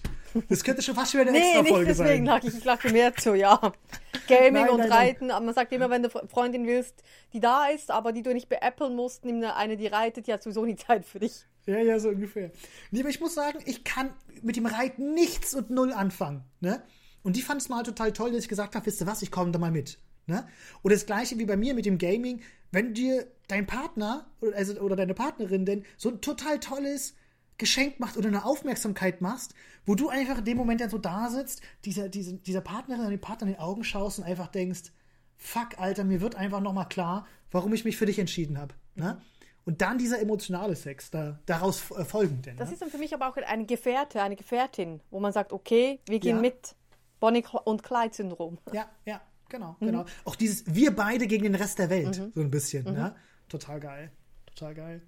Das 0.48 0.62
könnte 0.62 0.80
schon 0.80 0.94
fast 0.94 1.12
wieder 1.14 1.22
eine 1.22 1.32
Nee, 1.32 1.38
extra 1.40 1.62
nicht 1.62 1.70
Folge 1.72 1.86
deswegen 1.86 2.08
sein. 2.08 2.24
lag 2.24 2.44
ich, 2.44 2.56
ich 2.56 2.64
lag 2.64 2.84
mehr 2.84 3.14
zu, 3.16 3.34
ja. 3.34 3.60
Gaming 4.28 4.52
Nein, 4.52 4.70
und 4.70 4.78
nein. 4.78 4.92
Reiten, 4.92 5.30
aber 5.32 5.44
man 5.44 5.54
sagt 5.54 5.72
immer, 5.72 5.90
wenn 5.90 6.04
du 6.04 6.08
Fre- 6.08 6.28
Freundin 6.28 6.64
willst, 6.66 7.02
die 7.32 7.40
da 7.40 7.66
ist, 7.66 7.90
aber 7.90 8.12
die 8.12 8.22
du 8.22 8.32
nicht 8.32 8.48
beäppeln 8.48 8.94
musst, 8.94 9.24
nimm 9.24 9.38
eine, 9.38 9.56
eine, 9.56 9.76
die 9.76 9.88
reitet, 9.88 10.28
die 10.28 10.32
hat 10.32 10.42
sowieso 10.44 10.64
nie 10.64 10.76
Zeit 10.76 11.04
für 11.04 11.18
dich. 11.18 11.44
Ja, 11.66 11.78
ja, 11.78 11.98
so 12.00 12.08
ungefähr. 12.08 12.50
Nee, 12.90 13.00
aber 13.00 13.08
ich 13.08 13.20
muss 13.20 13.34
sagen, 13.34 13.58
ich 13.66 13.84
kann 13.84 14.10
mit 14.42 14.56
dem 14.56 14.66
Reiten 14.66 15.14
nichts 15.14 15.54
und 15.54 15.70
null 15.70 15.92
anfangen. 15.92 16.44
Ne? 16.60 16.82
Und 17.22 17.36
die 17.36 17.42
fand 17.42 17.60
es 17.60 17.68
mal 17.68 17.82
total 17.84 18.12
toll, 18.12 18.32
dass 18.32 18.42
ich 18.42 18.48
gesagt 18.48 18.74
habe, 18.74 18.86
wisst 18.86 19.00
ihr 19.00 19.06
was, 19.06 19.22
ich 19.22 19.30
komme 19.30 19.52
da 19.52 19.58
mal 19.58 19.70
mit. 19.70 19.98
Ne? 20.26 20.46
Und 20.82 20.92
das 20.92 21.06
gleiche 21.06 21.38
wie 21.38 21.44
bei 21.44 21.56
mir 21.56 21.74
mit 21.74 21.86
dem 21.86 21.98
Gaming, 21.98 22.40
wenn 22.70 22.94
dir 22.94 23.26
dein 23.48 23.66
Partner 23.66 24.26
oder, 24.40 24.56
also, 24.56 24.80
oder 24.80 24.96
deine 24.96 25.14
Partnerin 25.14 25.64
denn 25.64 25.84
so 25.96 26.08
ein 26.10 26.20
total 26.20 26.58
tolles 26.58 27.14
Geschenk 27.58 28.00
macht 28.00 28.16
oder 28.16 28.28
eine 28.28 28.44
Aufmerksamkeit 28.44 29.20
machst, 29.20 29.54
wo 29.84 29.94
du 29.94 30.08
einfach 30.08 30.38
in 30.38 30.44
dem 30.44 30.56
Moment 30.56 30.80
dann 30.80 30.90
so 30.90 30.98
da 30.98 31.28
sitzt, 31.28 31.60
dieser, 31.84 32.08
diese, 32.08 32.34
dieser 32.34 32.60
Partnerin 32.60 33.02
oder 33.02 33.10
dem 33.10 33.20
Partner 33.20 33.46
in 33.46 33.54
die 33.54 33.60
Augen 33.60 33.84
schaust 33.84 34.18
und 34.18 34.24
einfach 34.24 34.48
denkst, 34.48 34.92
fuck, 35.36 35.78
Alter, 35.78 36.04
mir 36.04 36.20
wird 36.20 36.34
einfach 36.34 36.60
nochmal 36.60 36.88
klar, 36.88 37.26
warum 37.50 37.72
ich 37.72 37.84
mich 37.84 37.96
für 37.96 38.06
dich 38.06 38.18
entschieden 38.18 38.58
habe. 38.58 38.74
Ne? 38.94 39.20
Und 39.64 39.80
dann 39.80 39.96
dieser 39.98 40.20
emotionale 40.20 40.74
Sex, 40.74 41.10
da, 41.10 41.38
daraus 41.46 41.90
äh, 41.92 42.04
folgend. 42.04 42.46
Denn, 42.46 42.56
Das 42.56 42.68
ne? 42.68 42.74
ist 42.74 42.82
dann 42.82 42.90
für 42.90 42.98
mich 42.98 43.14
aber 43.14 43.28
auch 43.28 43.36
eine 43.36 43.64
Gefährte, 43.64 44.20
eine 44.22 44.34
Gefährtin, 44.36 45.00
wo 45.10 45.20
man 45.20 45.32
sagt, 45.32 45.52
okay, 45.52 46.00
wir 46.06 46.18
gehen 46.18 46.36
Ja. 46.36 46.40
mit. 46.42 46.74
Bonnie 47.20 47.44
und 47.64 47.84
Clyde-Syndrom. 47.84 48.58
Ja, 48.72 48.88
ja, 49.04 49.20
genau, 49.48 49.76
Mhm. 49.78 49.86
genau. 49.86 50.04
Auch 50.24 50.34
dieses 50.34 50.64
Wir 50.74 50.94
beide 50.96 51.28
gegen 51.28 51.44
den 51.44 51.54
Rest 51.54 51.78
der 51.78 51.88
Welt, 51.88 52.16
so 52.34 52.40
ein 52.40 52.50
bisschen, 52.50 52.84
ne? 52.84 53.14
Total 53.48 53.78
geil. 53.78 54.10
Total 54.46 54.74
geil. 54.74 55.02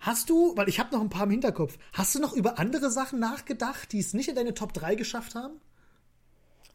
Hast 0.00 0.28
du, 0.28 0.56
weil 0.56 0.68
ich 0.68 0.80
habe 0.80 0.92
noch 0.94 1.00
ein 1.00 1.08
paar 1.08 1.22
im 1.24 1.30
Hinterkopf, 1.30 1.78
hast 1.92 2.14
du 2.14 2.18
noch 2.18 2.32
über 2.32 2.58
andere 2.58 2.90
Sachen 2.90 3.20
nachgedacht, 3.20 3.92
die 3.92 4.00
es 4.00 4.12
nicht 4.12 4.28
in 4.28 4.34
deine 4.34 4.54
Top 4.54 4.72
3 4.72 4.96
geschafft 4.96 5.36
haben? 5.36 5.60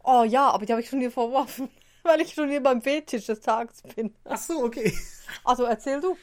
Oh 0.03 0.23
ja, 0.23 0.49
aber 0.49 0.65
die 0.65 0.71
habe 0.71 0.81
ich 0.81 0.89
schon 0.89 1.01
dir 1.01 1.11
verworfen, 1.11 1.69
weil 2.03 2.21
ich 2.21 2.33
schon 2.33 2.49
hier 2.49 2.63
beim 2.63 2.81
Fetisch 2.81 3.25
des 3.25 3.41
Tages 3.41 3.83
bin. 3.95 4.13
Ach 4.23 4.37
so, 4.39 4.63
okay. 4.63 4.93
Also 5.43 5.65
erzähl 5.65 5.99
du. 6.01 6.15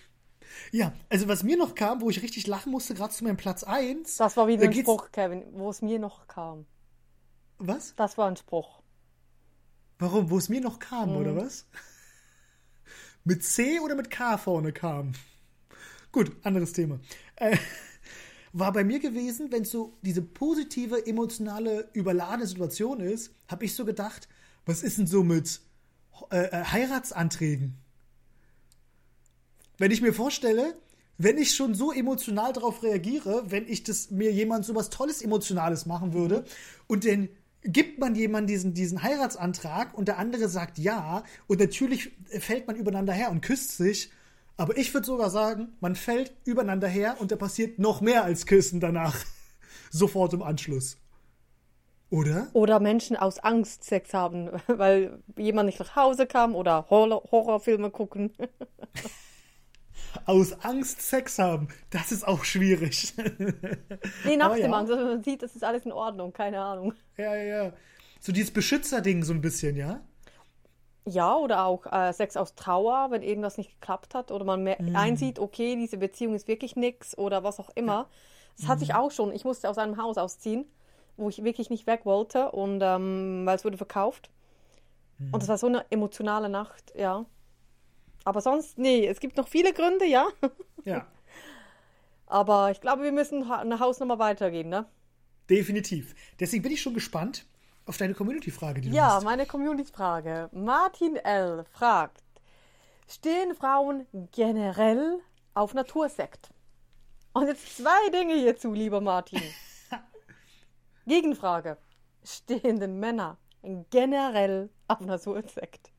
Ja, 0.72 0.92
also 1.08 1.28
was 1.28 1.42
mir 1.42 1.56
noch 1.56 1.74
kam, 1.74 2.00
wo 2.00 2.10
ich 2.10 2.22
richtig 2.22 2.46
lachen 2.46 2.70
musste, 2.72 2.94
gerade 2.94 3.12
zu 3.12 3.24
meinem 3.24 3.36
Platz 3.36 3.64
1. 3.64 4.16
Das 4.16 4.36
war 4.36 4.46
wieder 4.48 4.64
ein 4.64 4.72
Spruch, 4.74 5.10
Kevin, 5.12 5.44
wo 5.52 5.70
es 5.70 5.82
mir 5.82 5.98
noch 5.98 6.26
kam. 6.26 6.66
Was? 7.58 7.94
Das 7.96 8.16
war 8.18 8.28
ein 8.28 8.36
Spruch. 8.36 8.82
Warum? 9.98 10.30
Wo 10.30 10.38
es 10.38 10.48
mir 10.48 10.60
noch 10.60 10.78
kam, 10.78 11.10
Mhm. 11.10 11.16
oder 11.16 11.36
was? 11.36 11.66
Mit 13.24 13.44
C 13.44 13.80
oder 13.80 13.94
mit 13.94 14.10
K 14.10 14.38
vorne 14.38 14.72
kam? 14.72 15.12
Gut, 16.12 16.34
anderes 16.44 16.72
Thema. 16.72 16.98
Äh, 17.36 17.56
war 18.52 18.72
bei 18.72 18.84
mir 18.84 19.00
gewesen, 19.00 19.52
wenn 19.52 19.62
es 19.62 19.70
so 19.70 19.98
diese 20.02 20.22
positive, 20.22 21.06
emotionale, 21.06 21.90
überladene 21.92 22.46
Situation 22.46 23.00
ist, 23.00 23.34
habe 23.48 23.64
ich 23.66 23.74
so 23.74 23.84
gedacht, 23.84 24.28
was 24.64 24.82
ist 24.82 24.96
denn 24.98 25.06
so 25.06 25.22
mit 25.24 25.60
äh, 26.30 26.44
äh, 26.44 26.64
Heiratsanträgen? 26.64 27.76
Wenn 29.78 29.92
ich 29.92 30.02
mir 30.02 30.12
vorstelle, 30.12 30.74
wenn 31.18 31.38
ich 31.38 31.54
schon 31.54 31.74
so 31.74 31.92
emotional 31.92 32.52
darauf 32.52 32.82
reagiere, 32.82 33.44
wenn 33.48 33.66
ich 33.68 33.82
das 33.82 34.10
mir 34.10 34.32
jemand 34.32 34.64
so 34.64 34.74
was 34.74 34.90
Tolles 34.90 35.22
Emotionales 35.22 35.86
machen 35.86 36.12
würde 36.12 36.44
und 36.86 37.04
dann 37.06 37.28
gibt 37.62 37.98
man 37.98 38.14
jemandem 38.14 38.48
diesen, 38.48 38.74
diesen 38.74 39.02
Heiratsantrag 39.02 39.96
und 39.96 40.08
der 40.08 40.18
andere 40.18 40.48
sagt 40.48 40.78
ja 40.78 41.24
und 41.46 41.60
natürlich 41.60 42.12
fällt 42.38 42.66
man 42.66 42.76
übereinander 42.76 43.12
her 43.12 43.30
und 43.30 43.40
küsst 43.40 43.76
sich, 43.76 44.10
aber 44.56 44.76
ich 44.76 44.92
würde 44.94 45.06
sogar 45.06 45.30
sagen, 45.30 45.76
man 45.80 45.96
fällt 45.96 46.32
übereinander 46.44 46.88
her 46.88 47.16
und 47.20 47.30
da 47.32 47.36
passiert 47.36 47.78
noch 47.78 48.00
mehr 48.00 48.24
als 48.24 48.46
Küssen 48.46 48.80
danach. 48.80 49.16
Sofort 49.90 50.32
im 50.34 50.42
Anschluss. 50.42 50.98
Oder? 52.10 52.48
Oder 52.52 52.80
Menschen 52.80 53.16
aus 53.16 53.38
Angst 53.38 53.84
Sex 53.84 54.14
haben, 54.14 54.50
weil 54.66 55.22
jemand 55.36 55.66
nicht 55.66 55.78
nach 55.78 55.94
Hause 55.94 56.26
kam 56.26 56.54
oder 56.54 56.86
Horror 56.90 57.22
Horrorfilme 57.30 57.90
gucken. 57.90 58.32
Aus 60.24 60.52
Angst 60.64 61.02
Sex 61.02 61.38
haben, 61.38 61.68
das 61.90 62.12
ist 62.12 62.26
auch 62.26 62.44
schwierig. 62.44 63.14
Nee, 64.24 64.36
nach 64.36 64.46
Aber 64.46 64.56
dem 64.56 64.70
ja. 64.70 64.76
Angst. 64.78 64.92
Also 64.92 65.04
man 65.04 65.22
sieht, 65.22 65.42
das 65.42 65.54
ist 65.54 65.64
alles 65.64 65.84
in 65.84 65.92
Ordnung, 65.92 66.32
keine 66.32 66.60
Ahnung. 66.60 66.94
ja, 67.16 67.34
ja, 67.34 67.64
ja. 67.64 67.72
So 68.20 68.32
dieses 68.32 68.50
Beschützerding 68.52 69.22
so 69.22 69.32
ein 69.32 69.40
bisschen, 69.40 69.76
ja? 69.76 70.00
Ja, 71.04 71.36
oder 71.36 71.64
auch 71.64 71.86
äh, 71.90 72.12
Sex 72.12 72.36
aus 72.36 72.54
Trauer, 72.54 73.10
wenn 73.10 73.22
irgendwas 73.22 73.56
nicht 73.56 73.70
geklappt 73.80 74.14
hat 74.14 74.30
oder 74.30 74.44
man 74.44 74.64
Mhm. 74.64 74.94
einsieht, 74.94 75.38
okay, 75.38 75.76
diese 75.76 75.96
Beziehung 75.96 76.34
ist 76.34 76.48
wirklich 76.48 76.76
nix 76.76 77.16
oder 77.16 77.44
was 77.44 77.60
auch 77.60 77.70
immer. 77.74 78.08
Das 78.58 78.68
hatte 78.68 78.80
Mhm. 78.80 78.84
ich 78.84 78.94
auch 78.94 79.10
schon. 79.10 79.32
Ich 79.32 79.44
musste 79.44 79.70
aus 79.70 79.78
einem 79.78 79.96
Haus 80.02 80.18
ausziehen, 80.18 80.66
wo 81.16 81.28
ich 81.28 81.42
wirklich 81.44 81.70
nicht 81.70 81.86
weg 81.86 82.00
wollte 82.04 82.50
und 82.50 82.80
ähm, 82.82 83.42
weil 83.46 83.56
es 83.56 83.64
wurde 83.64 83.76
verkauft. 83.78 84.30
Mhm. 85.18 85.32
Und 85.32 85.42
es 85.42 85.48
war 85.48 85.56
so 85.58 85.66
eine 85.68 85.84
emotionale 85.90 86.48
Nacht, 86.48 86.92
ja. 86.96 87.24
Aber 88.28 88.42
sonst, 88.42 88.76
nee, 88.76 89.06
es 89.06 89.20
gibt 89.20 89.38
noch 89.38 89.48
viele 89.48 89.72
Gründe, 89.72 90.04
ja. 90.04 90.28
Ja, 90.84 91.06
Aber 92.26 92.70
ich 92.70 92.82
glaube, 92.82 93.02
wir 93.04 93.12
müssen 93.12 93.48
ha- 93.48 93.60
eine 93.60 93.80
Hausnummer 93.80 94.18
weitergehen, 94.18 94.68
ne? 94.68 94.84
definitiv. 95.48 96.14
Deswegen 96.38 96.62
bin 96.62 96.72
ich 96.72 96.82
schon 96.82 96.92
gespannt 96.92 97.46
auf 97.86 97.96
deine 97.96 98.12
Community-Frage, 98.12 98.82
die 98.82 98.90
du 98.90 98.94
Ja, 98.94 99.14
hast. 99.14 99.24
meine 99.24 99.46
Community-Frage. 99.46 100.50
Martin 100.52 101.16
L. 101.16 101.64
fragt: 101.72 102.22
Stehen 103.08 103.54
Frauen 103.54 104.06
generell 104.32 105.20
auf 105.54 105.72
Natursekt? 105.72 106.50
Und 107.32 107.46
jetzt 107.46 107.78
zwei 107.78 108.10
Dinge 108.10 108.34
hierzu, 108.34 108.74
lieber 108.74 109.00
Martin. 109.00 109.40
Gegenfrage: 111.06 111.78
Stehen 112.22 112.78
denn 112.78 112.98
Männer 113.00 113.38
generell 113.88 114.68
auf 114.86 115.00
Natursekt? 115.00 115.90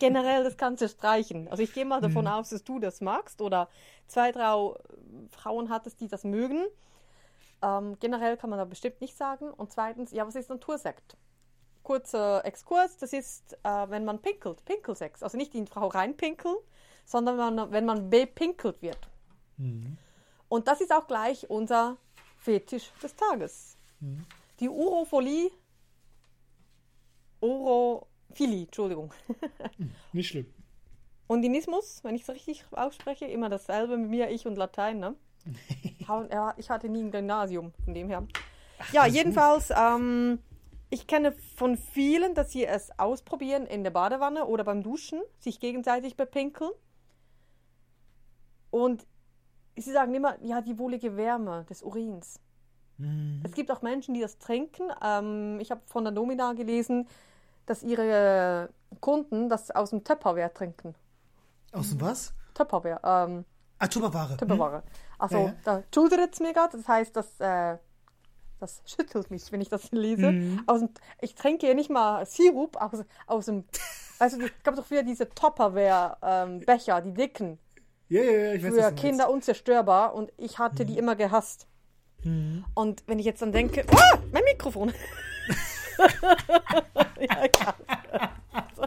Generell 0.00 0.42
das 0.42 0.56
kannst 0.56 0.82
du 0.82 0.88
streichen. 0.88 1.46
Also 1.48 1.62
ich 1.62 1.72
gehe 1.72 1.84
mal 1.84 2.00
davon 2.00 2.26
aus, 2.26 2.50
dass 2.50 2.64
du 2.64 2.80
das 2.80 3.00
magst 3.00 3.40
oder 3.40 3.68
zwei, 4.08 4.32
drei 4.32 4.74
Frauen 5.30 5.68
hattest, 5.68 6.00
die 6.00 6.08
das 6.08 6.24
mögen. 6.24 6.64
Ähm, 7.62 7.96
generell 8.00 8.36
kann 8.36 8.50
man 8.50 8.58
da 8.58 8.64
bestimmt 8.64 9.00
nicht 9.00 9.16
sagen. 9.16 9.50
Und 9.50 9.70
zweitens, 9.70 10.10
ja, 10.10 10.26
was 10.26 10.34
ist 10.34 10.48
Natursekt? 10.48 11.16
Kurzer 11.82 12.44
Exkurs, 12.44 12.96
das 12.96 13.12
ist, 13.12 13.58
äh, 13.62 13.90
wenn 13.90 14.04
man 14.04 14.20
pinkelt, 14.20 14.64
Pinkelsex. 14.64 15.22
Also 15.22 15.36
nicht 15.36 15.52
die 15.52 15.66
Frau 15.66 15.88
reinpinkeln, 15.88 16.56
sondern 17.04 17.38
wenn 17.38 17.54
man, 17.54 17.70
wenn 17.70 17.84
man 17.84 18.10
bepinkelt 18.10 18.80
wird. 18.82 19.08
Und 20.48 20.66
das 20.66 20.80
ist 20.80 20.92
auch 20.92 21.06
gleich 21.06 21.48
unser 21.50 21.98
Fetisch 22.38 22.90
des 23.02 23.14
Tages. 23.14 23.76
Die 24.60 24.68
Urophilie. 24.70 25.50
Urophilie, 28.30 28.64
Entschuldigung. 28.64 29.12
Nicht 30.12 30.28
schlimm. 30.28 30.46
Undinismus, 31.26 32.00
wenn 32.02 32.14
ich 32.14 32.22
es 32.22 32.28
richtig 32.28 32.64
ausspreche, 32.72 33.24
immer 33.24 33.48
dasselbe 33.48 33.96
mit 33.96 34.10
mir, 34.10 34.30
ich 34.30 34.46
und 34.46 34.56
Latein, 34.56 34.98
ne? 34.98 35.16
Ja, 36.08 36.54
ich 36.56 36.70
hatte 36.70 36.88
nie 36.88 37.04
ein 37.04 37.12
Gymnasium, 37.12 37.72
von 37.84 37.94
dem 37.94 38.08
her. 38.08 38.26
ja, 38.92 39.02
alles 39.02 39.12
gut. 39.12 39.22
jedenfalls, 39.22 39.70
ähm, 39.70 40.40
ich 40.90 41.06
kenne 41.06 41.32
von 41.54 41.76
vielen, 41.76 42.34
dass 42.34 42.50
sie 42.50 42.64
es 42.64 42.90
ausprobieren 42.98 43.64
in 43.66 43.84
der 43.84 43.92
Badewanne 43.92 44.46
oder 44.46 44.64
beim 44.64 44.82
Duschen, 44.82 45.20
sich 45.38 45.60
gegenseitig 45.60 46.16
bepinkeln. 46.16 46.72
Und 48.70 49.06
sie 49.76 49.92
sagen 49.92 50.14
immer, 50.14 50.36
ja, 50.42 50.60
die 50.62 50.78
wohlige 50.78 51.16
Wärme 51.16 51.64
des 51.70 51.82
Urins. 51.82 52.40
Mhm. 52.98 53.40
Es 53.44 53.52
gibt 53.52 53.70
auch 53.70 53.82
Menschen, 53.82 54.14
die 54.14 54.20
das 54.20 54.38
trinken. 54.38 54.90
Ähm, 55.00 55.60
ich 55.60 55.70
habe 55.70 55.82
von 55.86 56.02
der 56.02 56.12
Domina 56.12 56.54
gelesen, 56.54 57.06
dass 57.70 57.82
ihre 57.84 58.68
Kunden 59.00 59.48
das 59.48 59.70
aus 59.70 59.90
dem 59.90 60.02
Tupperware 60.02 60.52
trinken. 60.52 60.94
Aus 61.72 61.90
dem 61.90 62.00
was? 62.00 62.34
Tupperware, 62.54 63.00
ähm, 63.04 63.44
Ah, 63.78 63.86
Tupperware. 63.86 64.36
Tupperware. 64.36 64.82
Also, 65.18 65.36
Ja, 65.36 65.44
ja. 65.46 65.54
da 65.64 65.82
schudert 65.94 66.34
es 66.34 66.40
mir 66.40 66.52
gerade. 66.52 66.76
Das 66.76 66.86
heißt, 66.88 67.14
das, 67.16 67.38
äh, 67.40 67.78
das 68.58 68.82
schüttelt 68.84 69.30
mich, 69.30 69.50
wenn 69.52 69.60
ich 69.60 69.68
das 69.70 69.90
lese. 69.92 70.32
Mhm. 70.32 70.64
Aus 70.66 70.80
dem, 70.80 70.90
ich 71.20 71.34
trinke 71.34 71.66
ja 71.68 71.74
nicht 71.74 71.88
mal 71.90 72.26
Sirup 72.26 72.76
aus, 72.76 73.04
aus 73.26 73.46
dem. 73.46 73.64
Weißt 74.18 74.36
du, 74.38 74.44
es 74.44 74.50
gab 74.64 74.74
doch 74.76 74.84
früher 74.84 75.02
diese 75.02 75.28
Tupperware-Becher, 75.30 77.00
die 77.00 77.14
dicken, 77.14 77.58
Ja, 78.08 78.20
ja, 78.22 78.30
ja, 78.32 78.52
ich 78.54 78.64
weiß 78.64 78.74
für 78.74 78.92
Kinder 78.94 79.30
unzerstörbar. 79.30 80.12
Und 80.14 80.30
ich 80.36 80.58
hatte 80.58 80.82
Mhm. 80.82 80.88
die 80.88 80.98
immer 80.98 81.14
gehasst. 81.16 81.66
Und 82.74 83.02
wenn 83.06 83.18
ich 83.18 83.24
jetzt 83.24 83.40
dann 83.40 83.52
denke, 83.52 83.82
oh, 83.90 84.18
mein 84.32 84.44
Mikrofon. 84.44 84.92
ja. 87.20 87.74
Also, 88.52 88.82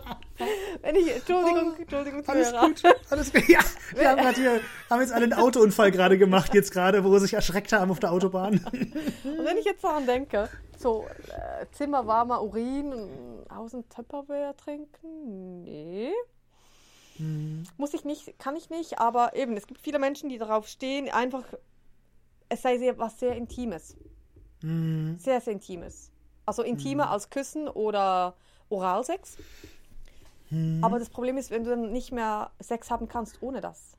wenn 0.81 0.95
ich, 0.95 1.15
Entschuldigung, 1.15 1.75
Entschuldigung, 1.77 2.23
Alles 2.27 2.49
Zuhörer. 2.49 2.67
gut, 2.67 2.83
alles 3.09 3.33
gut. 3.33 3.47
Ja, 3.47 3.59
wir 3.95 4.09
haben, 4.09 4.21
grad 4.21 4.35
hier, 4.35 4.59
haben 4.89 5.01
jetzt 5.01 5.13
alle 5.13 5.23
einen 5.25 5.33
Autounfall 5.33 5.91
gerade 5.91 6.17
gemacht, 6.17 6.53
jetzt 6.53 6.71
gerade, 6.71 7.03
wo 7.03 7.13
sie 7.13 7.21
sich 7.25 7.33
erschreckt 7.33 7.71
haben 7.71 7.91
auf 7.91 7.99
der 7.99 8.11
Autobahn. 8.11 8.59
Und 9.23 9.45
wenn 9.45 9.57
ich 9.57 9.65
jetzt 9.65 9.83
daran 9.83 10.05
denke, 10.05 10.49
so 10.77 11.05
äh, 11.29 11.65
zimmerwarmer 11.71 12.41
Urin 12.43 12.93
aus 13.49 13.71
dem 13.71 13.87
Tupperware 13.89 14.55
trinken, 14.57 15.63
nee. 15.63 16.11
Muss 17.77 17.93
ich 17.93 18.03
nicht, 18.05 18.37
kann 18.39 18.55
ich 18.55 18.69
nicht, 18.69 18.99
aber 18.99 19.35
eben, 19.35 19.55
es 19.55 19.67
gibt 19.67 19.79
viele 19.81 19.99
Menschen, 19.99 20.29
die 20.29 20.39
darauf 20.39 20.67
stehen, 20.67 21.09
einfach, 21.09 21.43
es 22.49 22.63
sei 22.63 22.79
sehr, 22.79 22.97
was 22.97 23.19
sehr 23.19 23.35
Intimes. 23.35 23.95
Sehr, 24.61 25.41
sehr 25.41 25.53
Intimes. 25.53 26.11
Also 26.45 26.61
intimer 26.63 27.09
als 27.09 27.29
Küssen 27.29 27.67
oder 27.67 28.35
Oralsex. 28.69 29.37
Aber 30.81 30.99
das 30.99 31.09
Problem 31.09 31.37
ist, 31.37 31.49
wenn 31.49 31.63
du 31.63 31.71
dann 31.71 31.91
nicht 31.91 32.11
mehr 32.11 32.51
Sex 32.59 32.91
haben 32.91 33.07
kannst 33.07 33.41
ohne 33.41 33.59
das. 33.59 33.97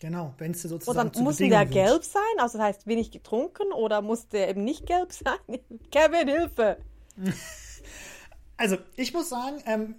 Genau, 0.00 0.34
wenn 0.38 0.50
es 0.50 0.64
Und 0.64 0.70
sozusagen 0.70 0.96
dann 0.98 1.14
zu 1.14 1.22
muss 1.22 1.36
der 1.36 1.48
wird. 1.48 1.70
gelb 1.70 2.04
sein, 2.04 2.22
also 2.38 2.58
das 2.58 2.66
heißt 2.66 2.86
wenig 2.86 3.10
getrunken, 3.10 3.72
oder 3.72 4.02
muss 4.02 4.28
der 4.28 4.50
eben 4.50 4.64
nicht 4.64 4.84
gelb 4.84 5.12
sein? 5.12 5.38
Kevin, 5.90 6.28
Hilfe! 6.28 6.78
Also, 8.58 8.76
ich 8.94 9.12
muss 9.12 9.28
sagen, 9.28 9.56
ähm, 9.66 9.96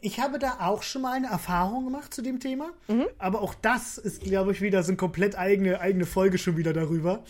ich 0.00 0.18
habe 0.18 0.40
da 0.40 0.56
auch 0.60 0.82
schon 0.82 1.02
mal 1.02 1.12
eine 1.12 1.28
Erfahrung 1.28 1.84
gemacht 1.84 2.12
zu 2.12 2.20
dem 2.20 2.40
Thema. 2.40 2.70
Mhm. 2.88 3.06
Aber 3.18 3.42
auch 3.42 3.54
das 3.54 3.96
ist, 3.96 4.22
glaube 4.22 4.50
ich, 4.50 4.60
wieder 4.60 4.82
so 4.82 4.88
eine 4.88 4.96
komplett 4.96 5.38
eigene, 5.38 5.80
eigene 5.80 6.04
Folge 6.06 6.38
schon 6.38 6.56
wieder 6.56 6.72
darüber. 6.72 7.22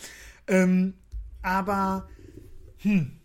Ähm, 0.47 0.95
aber, 1.43 2.09
hm. 2.77 3.20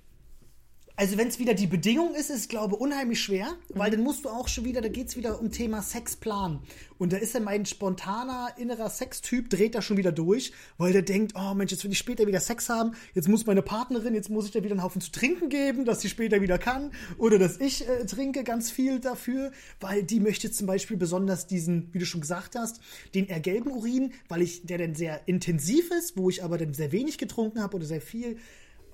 Also, 0.99 1.19
wenn 1.19 1.29
es 1.29 1.39
wieder 1.39 1.53
die 1.53 1.67
Bedingung 1.67 2.15
ist, 2.15 2.31
ist 2.31 2.49
glaube 2.49 2.77
ich, 2.77 2.81
unheimlich 2.81 3.21
schwer, 3.21 3.49
weil 3.69 3.91
dann 3.91 4.01
musst 4.01 4.25
du 4.25 4.31
auch 4.31 4.49
schon 4.49 4.65
wieder, 4.65 4.81
da 4.81 4.89
geht 4.89 5.09
es 5.09 5.17
wieder 5.17 5.39
um 5.41 5.53
Thema 5.53 5.83
Sexplan. 5.83 6.61
Und 6.97 7.13
da 7.13 7.19
ist 7.19 7.35
ja 7.35 7.41
mein 7.41 7.67
spontaner 7.67 8.55
innerer 8.57 8.89
Sextyp, 8.89 9.51
dreht 9.51 9.75
da 9.75 9.83
schon 9.83 9.99
wieder 9.99 10.11
durch, 10.11 10.53
weil 10.79 10.95
der 10.95 11.03
denkt, 11.03 11.35
oh 11.37 11.53
Mensch, 11.53 11.71
jetzt 11.71 11.85
will 11.85 11.93
ich 11.93 11.99
später 11.99 12.27
wieder 12.27 12.41
Sex 12.41 12.71
haben, 12.71 12.93
jetzt 13.13 13.29
muss 13.29 13.45
meine 13.45 13.61
Partnerin, 13.61 14.15
jetzt 14.15 14.31
muss 14.31 14.47
ich 14.47 14.53
da 14.53 14.63
wieder 14.63 14.73
einen 14.73 14.83
Haufen 14.83 15.03
zu 15.03 15.13
trinken 15.13 15.51
geben, 15.51 15.85
dass 15.85 16.01
sie 16.01 16.09
später 16.09 16.41
wieder 16.41 16.57
kann. 16.57 16.93
Oder 17.19 17.39
dass 17.39 17.61
ich 17.61 17.87
äh, 17.87 18.07
trinke 18.07 18.43
ganz 18.43 18.71
viel 18.71 18.99
dafür, 18.99 19.53
weil 19.81 20.03
die 20.03 20.19
möchte 20.19 20.51
zum 20.51 20.67
Beispiel 20.67 20.97
besonders 20.97 21.47
diesen, 21.47 21.93
wie 21.93 21.99
du 21.99 22.07
schon 22.07 22.23
gesagt 22.23 22.55
hast, 22.57 22.81
den 23.15 23.27
eher 23.27 23.41
gelben 23.41 23.71
Urin, 23.71 24.15
weil 24.29 24.41
ich, 24.41 24.65
der 24.65 24.79
dann 24.79 24.95
sehr 24.95 25.21
intensiv 25.29 25.91
ist, 25.91 26.17
wo 26.17 26.31
ich 26.31 26.43
aber 26.43 26.57
dann 26.57 26.73
sehr 26.73 26.91
wenig 26.91 27.19
getrunken 27.19 27.63
habe 27.63 27.77
oder 27.77 27.85
sehr 27.85 28.01
viel 28.01 28.39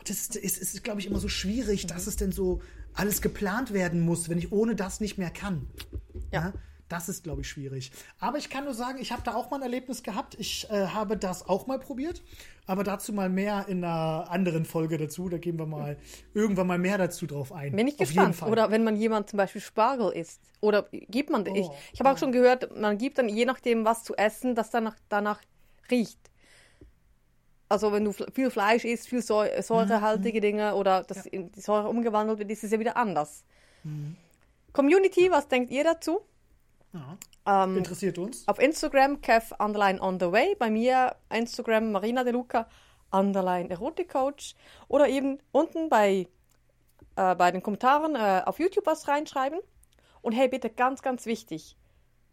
das 0.04 0.18
ist, 0.18 0.36
ist, 0.36 0.58
ist 0.58 0.84
glaube 0.84 1.00
ich, 1.00 1.06
immer 1.06 1.18
so 1.18 1.28
schwierig, 1.28 1.86
dass 1.86 2.06
es 2.06 2.16
denn 2.16 2.32
so 2.32 2.60
alles 2.94 3.22
geplant 3.22 3.72
werden 3.72 4.00
muss, 4.00 4.28
wenn 4.28 4.38
ich 4.38 4.52
ohne 4.52 4.74
das 4.74 5.00
nicht 5.00 5.18
mehr 5.18 5.30
kann. 5.30 5.66
Ja. 6.32 6.52
das 6.88 7.08
ist, 7.08 7.24
glaube 7.24 7.40
ich, 7.40 7.48
schwierig. 7.48 7.90
Aber 8.18 8.38
ich 8.38 8.50
kann 8.50 8.64
nur 8.64 8.74
sagen, 8.74 8.98
ich 9.00 9.12
habe 9.12 9.22
da 9.22 9.34
auch 9.34 9.50
mal 9.50 9.56
ein 9.56 9.62
Erlebnis 9.62 10.02
gehabt. 10.02 10.36
Ich 10.38 10.68
äh, 10.70 10.86
habe 10.88 11.16
das 11.16 11.48
auch 11.48 11.66
mal 11.66 11.78
probiert. 11.78 12.22
Aber 12.66 12.84
dazu 12.84 13.12
mal 13.12 13.28
mehr 13.30 13.66
in 13.68 13.82
einer 13.82 14.30
anderen 14.30 14.64
Folge 14.64 14.98
dazu. 14.98 15.28
Da 15.28 15.38
gehen 15.38 15.58
wir 15.58 15.66
mal 15.66 15.96
irgendwann 16.34 16.66
mal 16.66 16.78
mehr 16.78 16.98
dazu 16.98 17.26
drauf 17.26 17.52
ein. 17.52 17.74
Bin 17.74 17.88
ich 17.88 17.98
Auf 17.98 18.08
gespannt. 18.08 18.42
Oder 18.42 18.70
wenn 18.70 18.84
man 18.84 18.96
jemand 18.96 19.30
zum 19.30 19.38
Beispiel 19.38 19.60
Spargel 19.60 20.12
isst. 20.12 20.40
Oder 20.60 20.88
gibt 20.92 21.30
man, 21.30 21.46
ich, 21.46 21.66
Oh, 21.66 21.74
ich 21.92 22.00
habe 22.00 22.10
auch 22.10 22.18
schon 22.18 22.30
gehört, 22.30 22.78
man 22.78 22.98
gibt 22.98 23.18
dann 23.18 23.28
je 23.28 23.46
nachdem 23.46 23.84
was 23.84 24.04
zu 24.04 24.14
essen, 24.14 24.54
das 24.54 24.70
danach, 24.70 24.96
danach 25.08 25.40
riecht. 25.90 26.18
Also 27.72 27.90
wenn 27.90 28.04
du 28.04 28.12
viel 28.12 28.50
Fleisch 28.50 28.84
isst, 28.84 29.08
viel 29.08 29.22
Mhm, 29.22 29.62
säurehaltige 29.62 30.42
Dinge 30.42 30.74
oder 30.74 31.04
das 31.04 31.24
in 31.24 31.50
die 31.52 31.60
Säure 31.62 31.88
umgewandelt 31.88 32.38
wird, 32.38 32.50
ist 32.50 32.64
es 32.64 32.70
ja 32.70 32.78
wieder 32.78 32.98
anders. 32.98 33.44
Mhm. 33.82 34.14
Community, 34.74 35.30
was 35.30 35.48
denkt 35.48 35.70
ihr 35.70 35.82
dazu? 35.82 36.20
Ja. 36.92 37.64
Ähm, 37.64 37.78
Interessiert 37.78 38.18
uns. 38.18 38.46
auf 38.46 38.58
Instagram 38.58 39.22
Kev 39.22 39.54
underline 39.58 40.00
on 40.02 40.20
the 40.20 40.30
way, 40.30 40.54
bei 40.58 40.68
mir 40.68 41.16
Instagram 41.30 41.92
Marina 41.92 42.24
De 42.24 42.32
Luca 42.34 42.68
underline 43.10 43.70
Erotikcoach 43.70 44.54
oder 44.88 45.08
eben 45.08 45.38
unten 45.50 45.88
bei, 45.88 46.28
äh, 47.16 47.34
bei 47.34 47.50
den 47.50 47.62
Kommentaren 47.62 48.16
äh, 48.16 48.42
auf 48.44 48.58
YouTube 48.58 48.84
was 48.84 49.08
reinschreiben. 49.08 49.60
Und 50.20 50.32
hey, 50.32 50.48
bitte 50.48 50.68
ganz, 50.68 51.00
ganz 51.00 51.24
wichtig, 51.24 51.78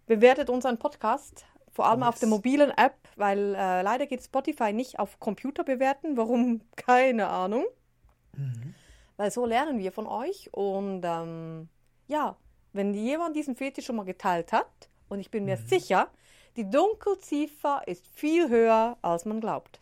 bewertet 0.06 0.50
unseren 0.50 0.78
Podcast, 0.78 1.46
vor 1.80 1.88
allem 1.88 2.04
auf 2.04 2.20
der 2.20 2.28
mobilen 2.28 2.72
App, 2.72 2.98
weil 3.16 3.56
äh, 3.56 3.82
leider 3.84 4.06
geht 4.06 4.22
Spotify 4.22 4.74
nicht 4.74 5.00
auf 5.00 5.18
Computer 5.22 5.64
bewerten. 5.64 6.18
Warum? 6.18 6.60
Keine 6.76 7.30
Ahnung. 7.30 7.64
Weil 9.16 9.32
so 9.32 9.46
lernen 9.46 9.80
wir 9.80 9.94
von 9.94 10.06
euch. 10.06 10.50
Und 10.52 11.04
ähm, 11.06 11.70
ja, 12.08 12.36
wenn 12.74 12.94
jemand 12.94 13.38
diesen 13.38 13.56
Fetisch 13.56 13.86
schon 13.86 13.96
mal 13.96 14.04
geteilt 14.04 14.52
hat, 14.52 14.90
und 15.08 15.22
ich 15.22 15.32
bin 15.32 15.46
mir 15.46 15.56
sicher, 15.56 16.10
die 16.58 16.70
Dunkelziffer 16.70 17.84
ist 17.86 18.06
viel 18.10 18.50
höher, 18.50 18.98
als 19.02 19.24
man 19.24 19.40
glaubt. 19.40 19.80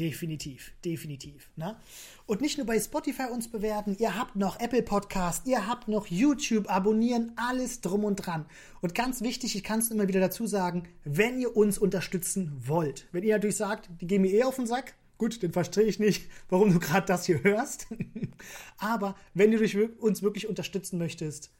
Definitiv, 0.00 0.72
definitiv. 0.82 1.50
Ne? 1.56 1.76
Und 2.24 2.40
nicht 2.40 2.56
nur 2.56 2.66
bei 2.66 2.80
Spotify 2.80 3.24
uns 3.30 3.48
bewerten, 3.48 3.96
ihr 3.98 4.16
habt 4.18 4.34
noch 4.34 4.58
Apple 4.58 4.82
Podcast, 4.82 5.46
ihr 5.46 5.66
habt 5.66 5.88
noch 5.88 6.06
YouTube, 6.06 6.70
abonnieren, 6.70 7.32
alles 7.36 7.82
drum 7.82 8.04
und 8.04 8.16
dran. 8.16 8.46
Und 8.80 8.94
ganz 8.94 9.20
wichtig, 9.20 9.54
ich 9.56 9.62
kann 9.62 9.80
es 9.80 9.90
immer 9.90 10.08
wieder 10.08 10.20
dazu 10.20 10.46
sagen, 10.46 10.84
wenn 11.04 11.38
ihr 11.38 11.54
uns 11.54 11.76
unterstützen 11.76 12.50
wollt, 12.66 13.08
wenn 13.12 13.24
ihr 13.24 13.34
natürlich 13.34 13.56
sagt, 13.56 13.90
die 14.00 14.06
gehen 14.06 14.22
mir 14.22 14.32
eh 14.32 14.44
auf 14.44 14.56
den 14.56 14.66
Sack, 14.66 14.94
gut, 15.18 15.42
dann 15.42 15.52
verstehe 15.52 15.84
ich 15.84 15.98
nicht, 15.98 16.30
warum 16.48 16.72
du 16.72 16.78
gerade 16.78 17.04
das 17.06 17.26
hier 17.26 17.44
hörst. 17.44 17.88
Aber 18.78 19.16
wenn 19.34 19.50
du 19.50 19.58
uns 19.98 20.22
wirklich 20.22 20.48
unterstützen 20.48 20.98
möchtest, 20.98 21.52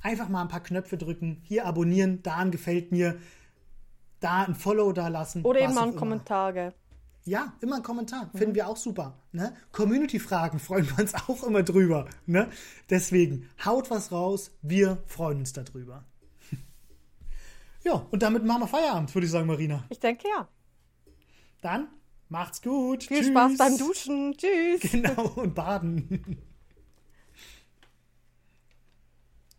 einfach 0.00 0.30
mal 0.30 0.40
ein 0.40 0.48
paar 0.48 0.62
Knöpfe 0.62 0.96
drücken, 0.96 1.42
hier 1.42 1.66
abonnieren, 1.66 2.22
da 2.22 2.36
ein 2.36 2.50
gefällt 2.50 2.92
mir, 2.92 3.18
da 4.20 4.44
ein 4.44 4.54
Follow 4.54 4.90
da 4.92 5.08
lassen. 5.08 5.44
Oder 5.44 5.60
eben 5.60 5.74
mal 5.74 5.82
einen. 5.82 5.96
Kommentar. 5.96 6.54
gell? 6.54 6.72
Ja, 7.28 7.52
immer 7.60 7.76
ein 7.76 7.82
Kommentar. 7.82 8.30
Finden 8.34 8.54
wir 8.54 8.68
auch 8.68 8.78
super. 8.78 9.18
Ne? 9.32 9.54
Community-Fragen 9.72 10.58
freuen 10.58 10.88
wir 10.88 10.98
uns 10.98 11.12
auch 11.28 11.44
immer 11.44 11.62
drüber. 11.62 12.08
Ne? 12.24 12.48
Deswegen, 12.88 13.50
haut 13.62 13.90
was 13.90 14.10
raus. 14.12 14.50
Wir 14.62 15.02
freuen 15.04 15.40
uns 15.40 15.52
darüber. 15.52 16.06
ja, 17.84 18.06
und 18.10 18.22
damit 18.22 18.46
machen 18.46 18.62
wir 18.62 18.66
Feierabend, 18.66 19.14
würde 19.14 19.26
ich 19.26 19.30
sagen, 19.30 19.46
Marina. 19.46 19.84
Ich 19.90 20.00
denke 20.00 20.26
ja. 20.26 20.48
Dann 21.60 21.88
macht's 22.30 22.62
gut. 22.62 23.04
Viel 23.04 23.18
Tschüss. 23.18 23.28
Spaß 23.28 23.58
beim 23.58 23.76
Duschen. 23.76 24.34
Tschüss. 24.34 24.80
Genau, 24.90 25.26
und 25.36 25.54
baden. 25.54 26.38